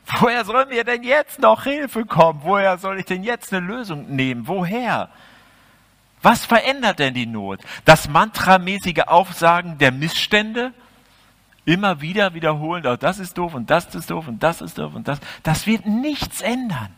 Woher 0.06 0.46
soll 0.46 0.66
mir 0.68 0.86
denn 0.86 1.04
jetzt 1.04 1.40
noch 1.40 1.66
Hilfe 1.66 2.06
kommen? 2.06 2.40
Woher 2.44 2.78
soll 2.78 2.98
ich 2.98 3.06
denn 3.06 3.24
jetzt 3.24 3.54
eine 3.54 3.66
Lösung 3.66 4.16
nehmen? 4.16 4.48
Woher? 4.48 5.10
Was 6.22 6.46
verändert 6.46 7.00
denn 7.00 7.14
die 7.14 7.26
Not? 7.26 7.60
Das 7.84 8.08
mantramäßige 8.08 9.02
Aufsagen 9.08 9.78
der 9.80 9.92
Missstände? 9.92 10.74
Immer 11.66 12.02
wieder 12.02 12.34
wiederholen, 12.34 12.86
oh, 12.88 12.96
das 12.96 13.20
ist 13.20 13.38
doof 13.38 13.54
und 13.54 13.70
das 13.70 13.94
ist 13.94 14.10
doof 14.10 14.28
und 14.28 14.42
das 14.42 14.62
ist 14.62 14.78
doof 14.78 14.96
und 14.96 15.08
das, 15.08 15.20
das 15.44 15.68
wird 15.68 15.86
nichts 15.86 16.42
ändern. 16.42 16.90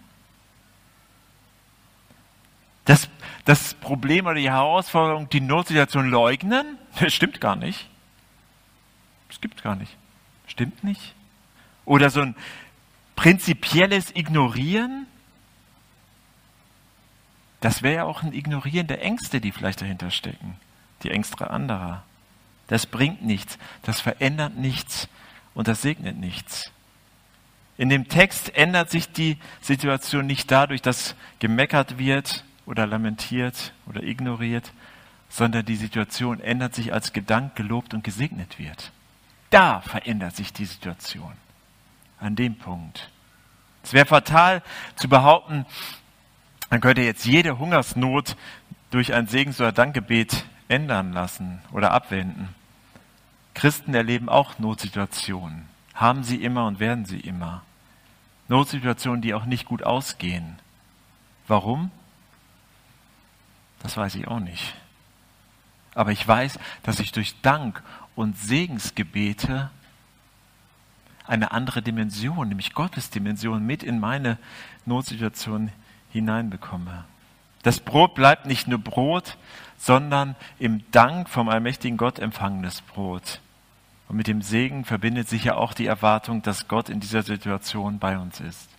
Das, 2.85 3.09
das 3.45 3.73
Problem 3.75 4.25
oder 4.25 4.35
die 4.35 4.51
Herausforderung, 4.51 5.29
die 5.29 5.41
Notsituation 5.41 6.09
leugnen, 6.09 6.77
das 6.99 7.13
stimmt 7.13 7.39
gar 7.41 7.55
nicht. 7.55 7.89
Das 9.29 9.41
gibt 9.41 9.63
gar 9.63 9.75
nicht. 9.75 9.95
Stimmt 10.47 10.83
nicht. 10.83 11.15
Oder 11.85 12.09
so 12.09 12.21
ein 12.21 12.35
prinzipielles 13.15 14.15
Ignorieren, 14.15 15.07
das 17.61 17.81
wäre 17.81 17.95
ja 17.95 18.03
auch 18.03 18.23
ein 18.23 18.33
Ignorieren 18.33 18.87
der 18.87 19.01
Ängste, 19.01 19.39
die 19.39 19.51
vielleicht 19.51 19.81
dahinter 19.81 20.11
stecken, 20.11 20.57
die 21.03 21.11
Ängste 21.11 21.49
anderer. 21.49 22.03
Das 22.67 22.85
bringt 22.85 23.23
nichts, 23.23 23.57
das 23.83 23.99
verändert 23.99 24.55
nichts 24.55 25.09
und 25.53 25.67
das 25.67 25.81
segnet 25.81 26.17
nichts. 26.17 26.71
In 27.77 27.89
dem 27.89 28.07
Text 28.07 28.55
ändert 28.55 28.91
sich 28.91 29.11
die 29.11 29.37
Situation 29.61 30.27
nicht 30.27 30.51
dadurch, 30.51 30.81
dass 30.81 31.15
gemeckert 31.39 31.97
wird 31.97 32.43
oder 32.65 32.85
lamentiert 32.85 33.73
oder 33.87 34.03
ignoriert, 34.03 34.71
sondern 35.29 35.65
die 35.65 35.75
Situation 35.75 36.39
ändert 36.39 36.75
sich, 36.75 36.93
als 36.93 37.11
gedankt, 37.11 37.55
gelobt 37.55 37.93
und 37.93 38.03
gesegnet 38.03 38.59
wird. 38.59 38.91
Da 39.49 39.81
verändert 39.81 40.35
sich 40.35 40.53
die 40.53 40.65
Situation. 40.65 41.33
An 42.19 42.35
dem 42.35 42.55
Punkt. 42.57 43.09
Es 43.83 43.93
wäre 43.93 44.05
fatal 44.05 44.61
zu 44.95 45.09
behaupten, 45.09 45.65
man 46.69 46.81
könnte 46.81 47.01
jetzt 47.01 47.25
jede 47.25 47.59
Hungersnot 47.59 48.35
durch 48.91 49.13
ein 49.13 49.27
Segens- 49.27 49.59
oder 49.59 49.71
Dankgebet 49.71 50.45
ändern 50.73 51.13
lassen 51.13 51.61
oder 51.71 51.91
abwenden. 51.91 52.49
Christen 53.53 53.93
erleben 53.93 54.27
auch 54.27 54.57
Notsituationen, 54.57 55.67
haben 55.93 56.23
sie 56.23 56.43
immer 56.43 56.65
und 56.65 56.79
werden 56.79 57.05
sie 57.05 57.19
immer. 57.19 57.61
Notsituationen, 58.47 59.21
die 59.21 59.35
auch 59.35 59.45
nicht 59.45 59.65
gut 59.65 59.83
ausgehen. 59.83 60.57
Warum? 61.47 61.91
Das 63.83 63.95
weiß 63.95 64.15
ich 64.15 64.27
auch 64.27 64.39
nicht. 64.39 64.73
Aber 65.93 66.11
ich 66.11 66.27
weiß, 66.27 66.57
dass 66.81 66.99
ich 66.99 67.11
durch 67.11 67.39
Dank 67.41 67.83
und 68.15 68.35
Segensgebete 68.35 69.69
eine 71.27 71.51
andere 71.51 71.83
Dimension, 71.83 72.49
nämlich 72.49 72.73
Gottes 72.73 73.11
Dimension, 73.11 73.63
mit 73.63 73.83
in 73.83 73.99
meine 73.99 74.39
Notsituation 74.85 75.71
hineinbekomme. 76.11 77.05
Das 77.63 77.79
Brot 77.79 78.13
bleibt 78.13 78.45
nicht 78.45 78.67
nur 78.67 78.79
Brot, 78.79 79.37
sondern 79.77 80.35
im 80.59 80.89
Dank 80.91 81.29
vom 81.29 81.49
allmächtigen 81.49 81.97
Gott 81.97 82.19
empfangenes 82.19 82.81
Brot. 82.81 83.39
Und 84.07 84.17
mit 84.17 84.27
dem 84.27 84.41
Segen 84.41 84.85
verbindet 84.85 85.27
sich 85.27 85.45
ja 85.45 85.55
auch 85.55 85.73
die 85.73 85.87
Erwartung, 85.87 86.41
dass 86.41 86.67
Gott 86.67 86.89
in 86.89 86.99
dieser 86.99 87.23
Situation 87.23 87.99
bei 87.99 88.17
uns 88.17 88.39
ist. 88.39 88.69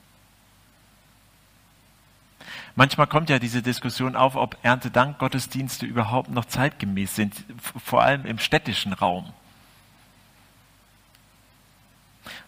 Manchmal 2.77 3.07
kommt 3.07 3.31
ja 3.31 3.39
diese 3.39 3.63
Diskussion 3.63 4.17
auf, 4.17 4.37
ob 4.37 4.57
Erntedank-Gottesdienste 4.63 5.87
überhaupt 5.87 6.31
noch 6.31 6.45
zeitgemäß 6.45 7.15
sind, 7.15 7.45
vor 7.61 8.03
allem 8.03 8.27
im 8.27 8.39
städtischen 8.39 8.93
Raum. 8.93 9.33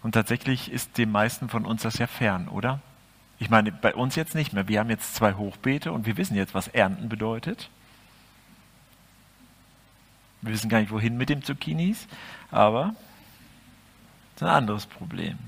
Und 0.02 0.12
tatsächlich 0.12 0.70
ist 0.70 0.98
den 0.98 1.10
meisten 1.10 1.48
von 1.48 1.64
uns 1.64 1.82
das 1.82 1.98
ja 1.98 2.06
fern, 2.06 2.48
oder? 2.48 2.80
Ich 3.38 3.50
meine, 3.50 3.70
bei 3.70 3.94
uns 3.94 4.14
jetzt 4.14 4.34
nicht 4.34 4.52
mehr. 4.52 4.68
Wir 4.68 4.80
haben 4.80 4.90
jetzt 4.90 5.14
zwei 5.14 5.34
Hochbeete 5.34 5.92
und 5.92 6.06
wir 6.06 6.16
wissen 6.16 6.36
jetzt, 6.36 6.54
was 6.54 6.68
Ernten 6.68 7.08
bedeutet. 7.08 7.68
Wir 10.42 10.52
wissen 10.52 10.68
gar 10.68 10.80
nicht, 10.80 10.92
wohin 10.92 11.16
mit 11.16 11.28
dem 11.28 11.42
Zucchinis, 11.42 12.06
aber 12.50 12.94
das 14.34 14.42
ist 14.42 14.48
ein 14.48 14.54
anderes 14.54 14.86
Problem. 14.86 15.38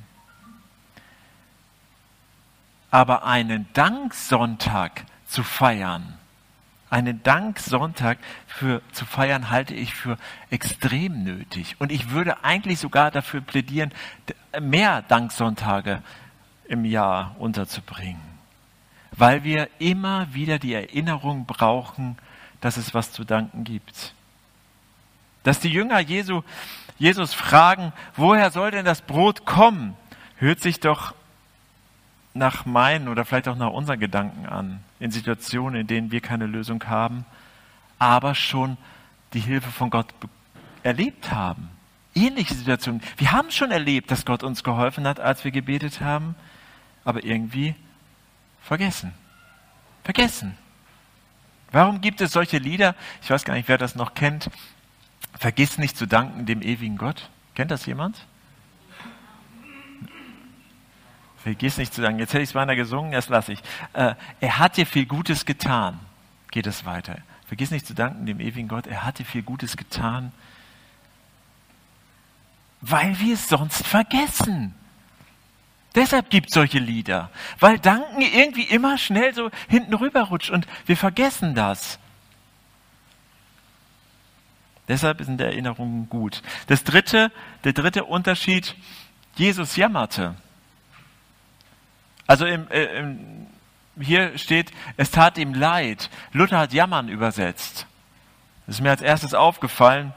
Aber 2.90 3.24
einen 3.24 3.68
Danksonntag 3.74 5.04
zu 5.26 5.42
feiern, 5.42 6.14
einen 6.90 7.22
Danksonntag 7.22 8.18
für, 8.46 8.80
zu 8.92 9.04
feiern, 9.04 9.50
halte 9.50 9.74
ich 9.74 9.94
für 9.94 10.16
extrem 10.50 11.22
nötig. 11.22 11.76
Und 11.78 11.92
ich 11.92 12.10
würde 12.10 12.42
eigentlich 12.44 12.78
sogar 12.78 13.10
dafür 13.10 13.42
plädieren, 13.42 13.92
mehr 14.58 15.02
Danksonntage 15.02 16.02
im 16.68 16.84
Jahr 16.84 17.34
unterzubringen, 17.38 18.20
weil 19.12 19.42
wir 19.42 19.68
immer 19.78 20.32
wieder 20.32 20.58
die 20.58 20.74
Erinnerung 20.74 21.46
brauchen, 21.46 22.16
dass 22.60 22.76
es 22.76 22.94
was 22.94 23.12
zu 23.12 23.24
danken 23.24 23.64
gibt. 23.64 24.14
Dass 25.42 25.60
die 25.60 25.70
Jünger 25.70 25.98
Jesu, 26.00 26.42
Jesus 26.98 27.34
fragen, 27.34 27.92
woher 28.16 28.50
soll 28.50 28.70
denn 28.70 28.84
das 28.84 29.02
Brot 29.02 29.46
kommen, 29.46 29.96
hört 30.36 30.60
sich 30.60 30.80
doch 30.80 31.14
nach 32.34 32.66
meinen 32.66 33.08
oder 33.08 33.24
vielleicht 33.24 33.48
auch 33.48 33.56
nach 33.56 33.70
unseren 33.70 33.98
Gedanken 33.98 34.46
an, 34.46 34.80
in 35.00 35.10
Situationen, 35.10 35.80
in 35.80 35.86
denen 35.86 36.12
wir 36.12 36.20
keine 36.20 36.46
Lösung 36.46 36.84
haben, 36.86 37.24
aber 37.98 38.34
schon 38.34 38.76
die 39.32 39.40
Hilfe 39.40 39.70
von 39.70 39.90
Gott 39.90 40.06
erlebt 40.82 41.32
haben. 41.32 41.70
Ähnliche 42.14 42.54
Situationen. 42.54 43.02
Wir 43.16 43.32
haben 43.32 43.50
schon 43.50 43.70
erlebt, 43.70 44.10
dass 44.10 44.24
Gott 44.24 44.42
uns 44.42 44.64
geholfen 44.64 45.06
hat, 45.06 45.20
als 45.20 45.44
wir 45.44 45.50
gebetet 45.50 46.00
haben, 46.00 46.34
aber 47.04 47.24
irgendwie 47.24 47.74
vergessen. 48.62 49.12
Vergessen. 50.04 50.56
Warum 51.70 52.00
gibt 52.00 52.20
es 52.20 52.32
solche 52.32 52.58
Lieder? 52.58 52.94
Ich 53.22 53.30
weiß 53.30 53.44
gar 53.44 53.54
nicht, 53.54 53.68
wer 53.68 53.78
das 53.78 53.94
noch 53.94 54.14
kennt. 54.14 54.50
Vergiss 55.38 55.78
nicht 55.78 55.96
zu 55.96 56.06
danken 56.06 56.46
dem 56.46 56.62
ewigen 56.62 56.96
Gott. 56.96 57.30
Kennt 57.54 57.70
das 57.70 57.86
jemand? 57.86 58.24
Vergiss 61.38 61.78
nicht 61.78 61.94
zu 61.94 62.02
danken. 62.02 62.18
Jetzt 62.18 62.32
hätte 62.32 62.42
ich 62.42 62.50
es 62.50 62.54
beinahe 62.54 62.76
gesungen, 62.76 63.12
das 63.12 63.28
lasse 63.28 63.52
ich. 63.52 63.60
Äh, 63.92 64.14
er 64.40 64.58
hat 64.58 64.76
dir 64.76 64.86
viel 64.86 65.06
Gutes 65.06 65.44
getan. 65.44 66.00
Geht 66.50 66.66
es 66.66 66.84
weiter. 66.84 67.18
Vergiss 67.46 67.70
nicht 67.70 67.86
zu 67.86 67.94
danken 67.94 68.26
dem 68.26 68.40
ewigen 68.40 68.68
Gott. 68.68 68.86
Er 68.86 69.04
hat 69.04 69.18
dir 69.18 69.24
viel 69.24 69.42
Gutes 69.42 69.76
getan, 69.76 70.32
weil 72.80 73.18
wir 73.18 73.34
es 73.34 73.48
sonst 73.48 73.86
vergessen. 73.86 74.74
Deshalb 75.94 76.30
gibt 76.30 76.48
es 76.48 76.54
solche 76.54 76.78
Lieder, 76.78 77.30
weil 77.60 77.78
Danken 77.78 78.20
irgendwie 78.20 78.64
immer 78.64 78.98
schnell 78.98 79.34
so 79.34 79.50
hinten 79.68 79.94
rüberrutscht 79.94 80.50
und 80.50 80.66
wir 80.86 80.96
vergessen 80.96 81.54
das. 81.54 81.98
Deshalb 84.86 85.22
sind 85.22 85.40
Erinnerungen 85.40 86.08
gut. 86.08 86.42
Das 86.66 86.82
dritte, 86.82 87.30
der 87.64 87.74
dritte 87.74 88.04
Unterschied, 88.04 88.74
Jesus 89.36 89.76
jammerte. 89.76 90.34
Also 92.26 92.46
im, 92.46 92.70
äh, 92.70 92.84
im, 92.98 93.46
hier 94.00 94.36
steht, 94.38 94.70
es 94.96 95.10
tat 95.10 95.38
ihm 95.38 95.54
leid. 95.54 96.10
Luther 96.32 96.58
hat 96.58 96.72
jammern 96.72 97.08
übersetzt. 97.08 97.86
Das 98.66 98.76
ist 98.76 98.80
mir 98.82 98.90
als 98.90 99.02
erstes 99.02 99.34
aufgefallen. 99.34 100.12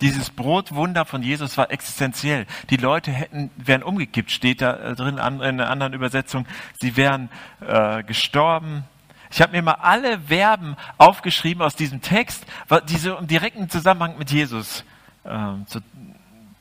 Dieses 0.00 0.30
Brotwunder 0.30 1.04
von 1.04 1.22
Jesus 1.22 1.56
war 1.58 1.70
existenziell. 1.70 2.46
Die 2.70 2.76
Leute 2.76 3.10
hätten, 3.10 3.50
wären 3.56 3.82
umgekippt, 3.82 4.30
steht 4.30 4.60
da 4.62 4.76
äh, 4.76 4.94
drin 4.94 5.14
in 5.14 5.20
einer 5.20 5.70
anderen 5.70 5.92
Übersetzung. 5.92 6.46
Sie 6.80 6.96
wären 6.96 7.30
äh, 7.60 8.04
gestorben. 8.04 8.84
Ich 9.30 9.42
habe 9.42 9.52
mir 9.52 9.62
mal 9.62 9.72
alle 9.72 10.20
Verben 10.20 10.76
aufgeschrieben 10.98 11.62
aus 11.62 11.74
diesem 11.74 12.00
Text, 12.00 12.46
die 12.88 12.96
so 12.96 13.16
im 13.16 13.26
direkten 13.26 13.68
Zusammenhang 13.68 14.16
mit 14.18 14.30
Jesus 14.30 14.84
äh, 15.24 15.28
zu, 15.66 15.80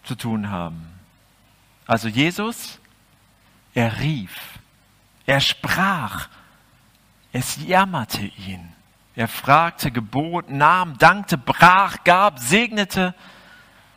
zu 0.03 0.15
tun 0.15 0.50
haben. 0.50 0.88
Also 1.86 2.08
Jesus, 2.10 2.79
er 3.74 4.00
rief, 4.00 4.60
er 5.25 5.39
sprach, 5.39 6.27
es 7.32 7.60
jammerte 7.65 8.25
ihn. 8.25 8.74
Er 9.18 9.28
fragte, 9.28 9.90
gebot, 9.90 10.52
nahm, 10.52 11.00
dankte, 11.00 11.40
brach, 11.40 12.04
gab, 12.04 12.38
segnete, 12.38 13.16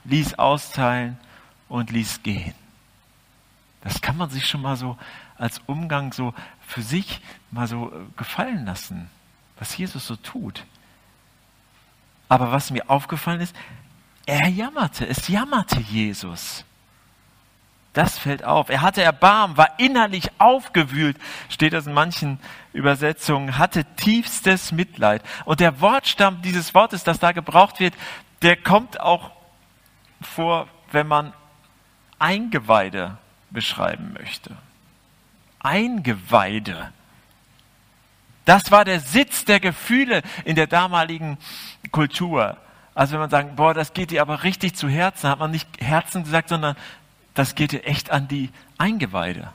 ließ 0.05 0.39
austeilen 0.39 1.19
und 1.69 1.91
ließ 1.91 2.23
gehen. 2.23 2.55
Das 3.83 4.01
kann 4.01 4.17
man 4.17 4.31
sich 4.31 4.49
schon 4.49 4.63
mal 4.63 4.77
so 4.77 4.97
als 5.37 5.61
Umgang 5.67 6.15
so 6.15 6.33
für 6.67 6.81
sich 6.81 7.21
mal 7.51 7.67
so 7.67 7.93
äh, 7.93 7.99
gefallen 8.17 8.65
lassen, 8.65 9.11
was 9.59 9.77
Jesus 9.77 10.07
so 10.07 10.17
tut. 10.17 10.65
Aber 12.31 12.51
was 12.51 12.71
mir 12.71 12.89
aufgefallen 12.89 13.43
ist, 13.43 13.55
er 14.25 14.49
jammerte, 14.49 15.07
es 15.07 15.29
jammerte 15.29 15.81
Jesus. 15.81 16.65
Das 17.93 18.19
fällt 18.19 18.45
auf. 18.45 18.69
Er 18.69 18.83
hatte 18.83 19.03
Erbarmen, 19.03 19.57
war 19.57 19.79
innerlich 19.79 20.31
aufgewühlt, 20.39 21.17
steht 21.49 21.73
das 21.73 21.87
in 21.87 21.93
manchen 21.93 22.39
Übersetzungen, 22.73 23.59
hatte 23.59 23.85
tiefstes 23.97 24.71
Mitleid. 24.71 25.23
Und 25.45 25.59
der 25.59 25.81
Wortstamm 25.81 26.41
dieses 26.43 26.73
Wortes, 26.75 27.03
das 27.03 27.19
da 27.19 27.33
gebraucht 27.33 27.81
wird, 27.81 27.95
der 28.43 28.57
kommt 28.57 29.01
auch 29.01 29.33
vor, 30.23 30.69
wenn 30.93 31.09
man 31.09 31.33
Eingeweide 32.21 33.19
beschreiben 33.51 34.13
möchte. 34.13 34.57
Eingeweide. 35.59 36.93
Das 38.45 38.71
war 38.71 38.85
der 38.85 39.01
Sitz 39.01 39.45
der 39.45 39.59
Gefühle 39.59 40.23
in 40.45 40.55
der 40.55 40.67
damaligen 40.67 41.39
Kultur. 41.91 42.57
Also 42.95 43.13
wenn 43.13 43.21
man 43.21 43.31
sagt, 43.31 43.57
boah, 43.57 43.75
das 43.75 43.93
geht 43.93 44.11
dir 44.11 44.23
aber 44.23 44.43
richtig 44.43 44.77
zu 44.77 44.89
Herzen, 44.89 45.29
hat 45.29 45.39
man 45.39 45.51
nicht 45.51 45.69
Herzen 45.81 46.25
gesagt, 46.25 46.49
sondern 46.49 46.77
das 47.35 47.55
geht 47.55 47.73
dir 47.73 47.85
echt 47.85 48.11
an 48.11 48.29
die 48.29 48.51
Eingeweide. 48.79 49.53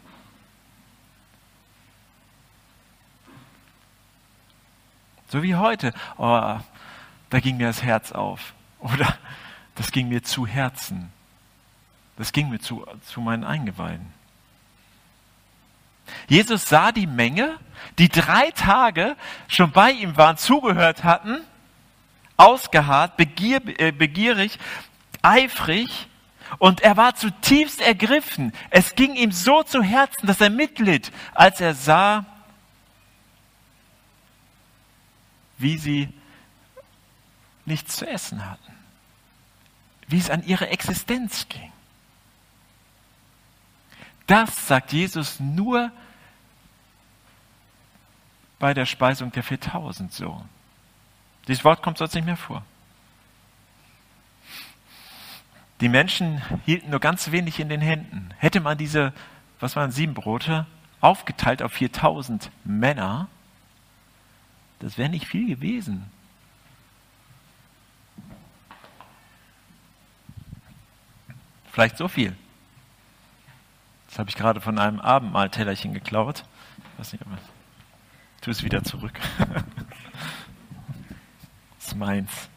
So 5.28 5.44
wie 5.44 5.56
heute. 5.56 5.94
Oh, 6.18 6.58
da 7.30 7.40
ging 7.40 7.58
mir 7.58 7.68
das 7.68 7.84
Herz 7.84 8.12
auf. 8.12 8.54
Oder 8.80 9.18
das 9.76 9.92
ging 9.92 10.08
mir 10.08 10.24
zu 10.24 10.48
Herzen. 10.48 11.12
Das 12.18 12.32
ging 12.32 12.50
mir 12.50 12.60
zu, 12.60 12.86
zu 13.02 13.20
meinen 13.22 13.44
Eingeweiden. 13.44 14.14
Jesus 16.28 16.70
sah 16.70 16.92
die 16.92 17.08
Menge, 17.08 17.58
die 17.98 18.10
drei 18.10 18.52
Tage 18.52 19.16
schon 19.48 19.72
bei 19.72 19.92
ihm 19.92 20.16
waren, 20.18 20.38
zugehört 20.38 21.04
hatten, 21.04 21.42
ausgeharrt, 22.38 23.20
äh, 23.20 23.92
begierig, 23.92 24.60
eifrig, 25.22 26.08
und 26.60 26.82
er 26.82 26.98
war 26.98 27.16
zutiefst 27.16 27.82
ergriffen. 27.82 28.54
Es 28.70 28.96
ging 28.96 29.16
ihm 29.16 29.32
so 29.32 29.64
zu 29.64 29.82
Herzen, 29.82 30.28
dass 30.28 30.42
er 30.42 30.50
mitlitt, 30.50 31.12
als 31.34 31.62
er 31.62 31.74
sah, 31.74 32.26
wie 35.58 35.78
sie 35.78 36.10
nichts 37.66 37.98
zu 37.98 38.08
essen 38.08 38.50
hatten, 38.50 38.74
wie 40.08 40.18
es 40.18 40.30
an 40.30 40.46
ihre 40.46 40.68
Existenz 40.70 41.48
ging. 41.50 41.72
Das 44.28 44.68
sagt 44.68 44.92
Jesus 44.92 45.40
nur 45.40 45.92
bei 48.60 48.74
der 48.74 48.86
Speisung 48.86 49.32
der 49.32 49.44
4000 49.44 50.12
so. 50.12 50.44
Dieses 51.48 51.64
Wort 51.64 51.84
kommt 51.84 51.98
sonst 51.98 52.16
nicht 52.16 52.26
mehr 52.26 52.38
vor. 52.38 52.66
Die 55.82 55.90
Menschen 55.90 56.42
hielten 56.66 56.90
nur 56.90 57.00
ganz 57.00 57.32
wenig 57.32 57.60
in 57.60 57.70
den 57.70 57.82
Händen. 57.82 58.34
Hätte 58.38 58.62
man 58.62 58.78
diese, 58.78 59.14
was 59.60 59.76
waren 59.76 59.92
sieben 59.92 60.14
Brote, 60.14 60.66
aufgeteilt 61.02 61.62
auf 61.62 61.74
4000 61.74 62.50
Männer, 62.64 63.28
das 64.80 64.98
wäre 64.98 65.10
nicht 65.10 65.28
viel 65.28 65.48
gewesen. 65.48 66.10
Vielleicht 71.72 71.98
so 71.98 72.08
viel. 72.08 72.36
Das 74.08 74.20
habe 74.20 74.30
ich 74.30 74.36
gerade 74.36 74.62
von 74.62 74.80
einem 74.80 75.02
Abendmahltellerchen 75.02 75.94
geklaut. 75.94 76.46
Ich 76.94 77.00
weiß 77.00 77.12
nicht, 77.12 77.26
aber 77.26 77.38
tu 78.40 78.50
es 78.50 78.64
wieder 78.64 78.84
zurück. 78.84 79.20
das 81.78 81.88
ist 81.88 81.96
meins. 81.96 82.50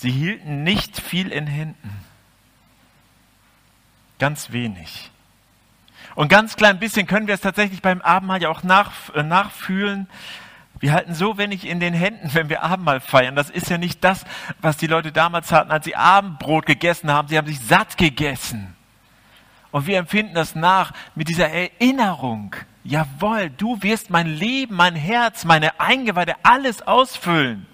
Sie 0.00 0.10
hielten 0.10 0.64
nicht 0.64 0.98
viel 0.98 1.30
in 1.30 1.46
Händen. 1.46 1.90
Ganz 4.18 4.50
wenig. 4.50 5.10
Und 6.14 6.28
ganz 6.28 6.56
klein 6.56 6.78
bisschen 6.78 7.06
können 7.06 7.26
wir 7.26 7.34
es 7.34 7.42
tatsächlich 7.42 7.82
beim 7.82 8.00
Abendmahl 8.00 8.40
ja 8.40 8.48
auch 8.48 8.62
nach, 8.62 9.14
äh, 9.14 9.22
nachfühlen. 9.22 10.08
Wir 10.78 10.94
halten 10.94 11.12
so 11.12 11.36
wenig 11.36 11.66
in 11.66 11.80
den 11.80 11.92
Händen, 11.92 12.30
wenn 12.32 12.48
wir 12.48 12.62
Abendmahl 12.62 13.00
feiern. 13.00 13.36
Das 13.36 13.50
ist 13.50 13.68
ja 13.68 13.76
nicht 13.76 14.02
das, 14.02 14.24
was 14.62 14.78
die 14.78 14.86
Leute 14.86 15.12
damals 15.12 15.52
hatten, 15.52 15.70
als 15.70 15.84
sie 15.84 15.96
Abendbrot 15.96 16.64
gegessen 16.64 17.10
haben. 17.10 17.28
Sie 17.28 17.36
haben 17.36 17.46
sich 17.46 17.60
satt 17.60 17.98
gegessen. 17.98 18.74
Und 19.70 19.86
wir 19.86 19.98
empfinden 19.98 20.32
das 20.32 20.54
nach 20.54 20.92
mit 21.14 21.28
dieser 21.28 21.50
Erinnerung. 21.50 22.56
Jawohl, 22.84 23.50
du 23.50 23.82
wirst 23.82 24.08
mein 24.08 24.28
Leben, 24.28 24.76
mein 24.76 24.96
Herz, 24.96 25.44
meine 25.44 25.78
Eingeweide, 25.78 26.36
alles 26.42 26.80
ausfüllen. 26.80 27.66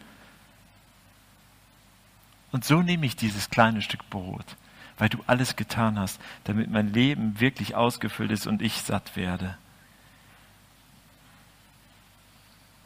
Und 2.52 2.64
so 2.64 2.82
nehme 2.82 3.06
ich 3.06 3.16
dieses 3.16 3.50
kleine 3.50 3.82
Stück 3.82 4.08
Brot, 4.10 4.56
weil 4.98 5.08
du 5.08 5.18
alles 5.26 5.56
getan 5.56 5.98
hast, 5.98 6.20
damit 6.44 6.70
mein 6.70 6.92
Leben 6.92 7.40
wirklich 7.40 7.74
ausgefüllt 7.74 8.30
ist 8.30 8.46
und 8.46 8.62
ich 8.62 8.82
satt 8.82 9.16
werde. 9.16 9.56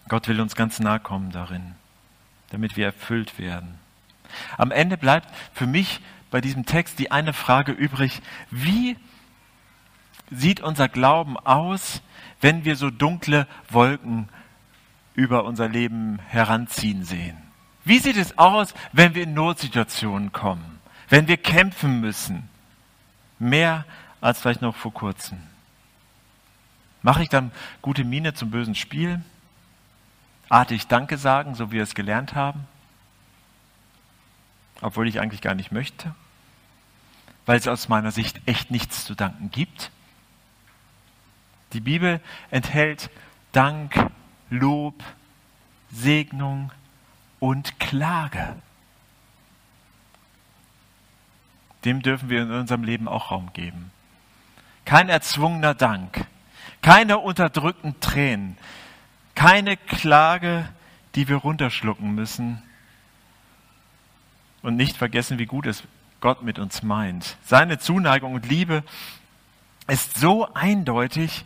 Gott 0.08 0.26
will 0.26 0.40
uns 0.40 0.56
ganz 0.56 0.80
nahe 0.80 0.98
kommen 0.98 1.30
darin, 1.30 1.74
damit 2.50 2.76
wir 2.76 2.86
erfüllt 2.86 3.38
werden. 3.38 3.78
Am 4.56 4.70
Ende 4.70 4.96
bleibt 4.96 5.28
für 5.52 5.66
mich 5.66 6.00
bei 6.30 6.40
diesem 6.40 6.66
Text 6.66 6.98
die 6.98 7.10
eine 7.10 7.32
Frage 7.32 7.72
übrig, 7.72 8.20
wie 8.50 8.96
sieht 10.30 10.60
unser 10.60 10.88
Glauben 10.88 11.36
aus, 11.36 12.02
wenn 12.40 12.64
wir 12.64 12.76
so 12.76 12.90
dunkle 12.90 13.46
Wolken 13.68 14.28
über 15.14 15.44
unser 15.44 15.68
Leben 15.68 16.18
heranziehen 16.28 17.04
sehen? 17.04 17.49
Wie 17.84 17.98
sieht 17.98 18.16
es 18.16 18.36
aus, 18.38 18.74
wenn 18.92 19.14
wir 19.14 19.22
in 19.22 19.34
Notsituationen 19.34 20.32
kommen, 20.32 20.80
wenn 21.08 21.28
wir 21.28 21.36
kämpfen 21.36 22.00
müssen? 22.00 22.48
Mehr 23.38 23.84
als 24.20 24.40
vielleicht 24.40 24.62
noch 24.62 24.76
vor 24.76 24.92
kurzem. 24.92 25.38
Mache 27.02 27.22
ich 27.22 27.30
dann 27.30 27.52
gute 27.80 28.04
Miene 28.04 28.34
zum 28.34 28.50
bösen 28.50 28.74
Spiel? 28.74 29.22
Artig 30.50 30.88
Danke 30.88 31.16
sagen, 31.16 31.54
so 31.54 31.70
wie 31.70 31.76
wir 31.76 31.82
es 31.82 31.94
gelernt 31.94 32.34
haben? 32.34 32.66
Obwohl 34.82 35.08
ich 35.08 35.20
eigentlich 35.20 35.40
gar 35.40 35.54
nicht 35.54 35.72
möchte? 35.72 36.14
Weil 37.46 37.58
es 37.58 37.68
aus 37.68 37.88
meiner 37.88 38.10
Sicht 38.10 38.40
echt 38.46 38.70
nichts 38.70 39.04
zu 39.04 39.14
danken 39.14 39.50
gibt? 39.50 39.90
Die 41.72 41.80
Bibel 41.80 42.20
enthält 42.50 43.10
Dank, 43.52 43.94
Lob, 44.50 45.02
Segnung 45.90 46.72
und 47.40 47.80
Klage. 47.80 48.54
Dem 51.84 52.02
dürfen 52.02 52.28
wir 52.28 52.42
in 52.42 52.52
unserem 52.52 52.84
Leben 52.84 53.08
auch 53.08 53.30
Raum 53.30 53.52
geben. 53.52 53.90
Kein 54.84 55.08
erzwungener 55.08 55.74
Dank, 55.74 56.26
keine 56.82 57.18
unterdrückten 57.18 57.98
Tränen, 58.00 58.56
keine 59.34 59.76
Klage, 59.76 60.68
die 61.14 61.28
wir 61.28 61.36
runterschlucken 61.36 62.14
müssen 62.14 62.62
und 64.62 64.76
nicht 64.76 64.96
vergessen, 64.96 65.38
wie 65.38 65.46
gut 65.46 65.66
es 65.66 65.82
Gott 66.20 66.42
mit 66.42 66.58
uns 66.58 66.82
meint. 66.82 67.36
Seine 67.44 67.78
Zuneigung 67.78 68.34
und 68.34 68.46
Liebe 68.46 68.84
ist 69.86 70.18
so 70.18 70.52
eindeutig, 70.54 71.44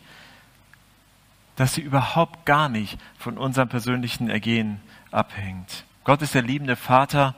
dass 1.56 1.74
sie 1.74 1.80
überhaupt 1.80 2.44
gar 2.46 2.68
nicht 2.68 2.98
von 3.18 3.38
unserem 3.38 3.68
persönlichen 3.68 4.28
Ergehen 4.28 4.80
abhängt. 5.14 5.84
Gott 6.04 6.22
ist 6.22 6.34
der 6.34 6.42
liebende 6.42 6.76
Vater, 6.76 7.34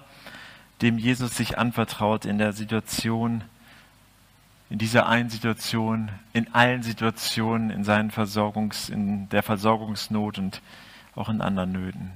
dem 0.82 0.98
Jesus 0.98 1.36
sich 1.36 1.58
anvertraut 1.58 2.24
in 2.24 2.38
der 2.38 2.52
Situation, 2.52 3.44
in 4.68 4.78
dieser 4.78 5.06
einen 5.06 5.30
Situation, 5.30 6.10
in 6.32 6.52
allen 6.54 6.82
Situationen, 6.82 7.70
in 7.70 7.84
seinen 7.84 8.10
Versorgungs, 8.10 8.88
in 8.88 9.28
der 9.28 9.42
Versorgungsnot 9.42 10.38
und 10.38 10.60
auch 11.14 11.28
in 11.28 11.40
anderen 11.40 11.72
Nöten. 11.72 12.12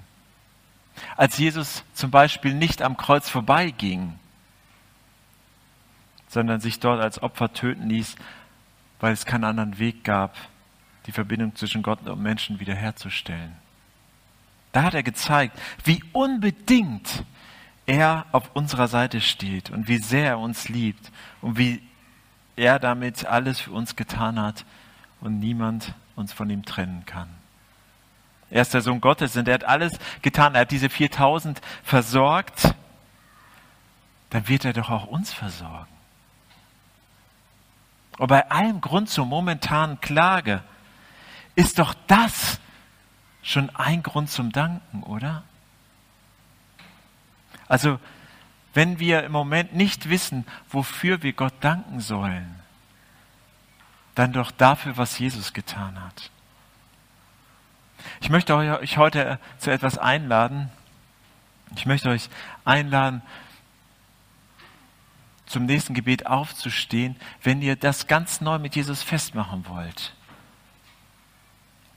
Als 1.17 1.39
Jesus 1.39 1.85
zum 1.95 2.11
Beispiel 2.11 2.55
nicht 2.55 2.83
am 2.83 2.97
Kreuz 2.97 3.31
vorbeiging, 3.31 4.19
sondern 6.29 6.61
sich 6.61 6.81
dort 6.81 7.01
als 7.01 7.23
Opfer 7.23 7.53
töten 7.53 7.89
ließ, 7.89 8.17
weil 9.01 9.13
es 9.13 9.25
keinen 9.25 9.45
anderen 9.45 9.79
Weg 9.79 10.05
gab, 10.05 10.37
die 11.07 11.13
Verbindung 11.13 11.55
zwischen 11.57 11.83
Gott 11.83 12.07
und 12.07 12.23
Menschen 12.23 12.61
wiederherzustellen. 12.61 13.57
Da 14.73 14.83
hat 14.85 14.95
er 14.95 15.03
gezeigt, 15.03 15.59
wie 15.85 16.03
unbedingt 16.13 17.25
er 17.87 18.27
auf 18.33 18.51
unserer 18.55 18.89
Seite 18.89 19.21
steht 19.21 19.71
und 19.71 19.89
wie 19.89 19.99
sehr 19.99 20.27
er 20.27 20.39
uns 20.39 20.69
liebt 20.69 21.11
und 21.41 21.59
wie 21.59 21.83
er 22.57 22.79
damit 22.79 23.27
alles 23.27 23.61
für 23.61 23.73
uns 23.73 23.97
getan 23.97 24.41
hat 24.41 24.65
und 25.21 25.41
niemand 25.41 25.95
uns 26.15 26.33
von 26.33 26.49
ihm 26.51 26.65
trennen 26.65 27.05
kann. 27.07 27.29
Er 28.51 28.63
ist 28.63 28.75
der 28.75 28.81
Sohn 28.81 29.01
Gottes 29.01 29.37
und 29.37 29.49
er 29.49 29.55
hat 29.55 29.65
alles 29.65 29.93
getan. 30.23 30.55
Er 30.55 30.63
hat 30.63 30.71
diese 30.71 30.91
4000 30.91 31.61
versorgt. 31.85 32.75
Dann 34.31 34.49
wird 34.49 34.65
er 34.65 34.73
doch 34.73 34.91
auch 34.91 35.07
uns 35.07 35.33
versorgen. 35.33 35.87
Und 38.19 38.29
bei 38.29 38.51
allem 38.51 38.81
Grund 38.81 39.09
zur 39.09 39.25
momentanen 39.25 40.01
Klage 40.01 40.63
ist 41.55 41.79
doch 41.79 41.95
das 42.07 42.61
schon 43.43 43.71
ein 43.75 44.03
Grund 44.03 44.31
zum 44.31 44.53
Danken, 44.53 45.03
oder? 45.03 45.43
Also, 47.69 47.99
wenn 48.75 48.99
wir 48.99 49.25
im 49.25 49.33
Moment 49.33 49.75
nicht 49.75 50.09
wissen, 50.09 50.47
wofür 50.69 51.23
wir 51.23 51.33
Gott 51.33 51.55
danken 51.61 52.01
sollen, 52.01 52.55
dann 54.15 54.33
doch 54.33 54.51
dafür, 54.51 54.97
was 54.97 55.19
Jesus 55.19 55.53
getan 55.53 56.03
hat. 56.03 56.31
Ich 58.21 58.31
möchte 58.31 58.55
euch 58.55 58.97
heute 58.97 59.39
zu 59.59 59.71
etwas 59.71 59.99
einladen. 59.99 60.71
Ich 61.77 61.87
möchte 61.87 62.11
euch 62.11 62.29
einladen, 62.65 63.23
zum 65.47 65.67
nächsten 65.67 65.95
Gebet 65.95 66.27
aufzustehen, 66.27 67.17
wenn 67.43 67.61
ihr 67.61 67.75
das 67.75 68.07
ganz 68.07 68.41
neu 68.41 68.59
mit 68.59 68.77
Jesus 68.77 69.03
festmachen 69.03 69.67
wollt. 69.69 70.15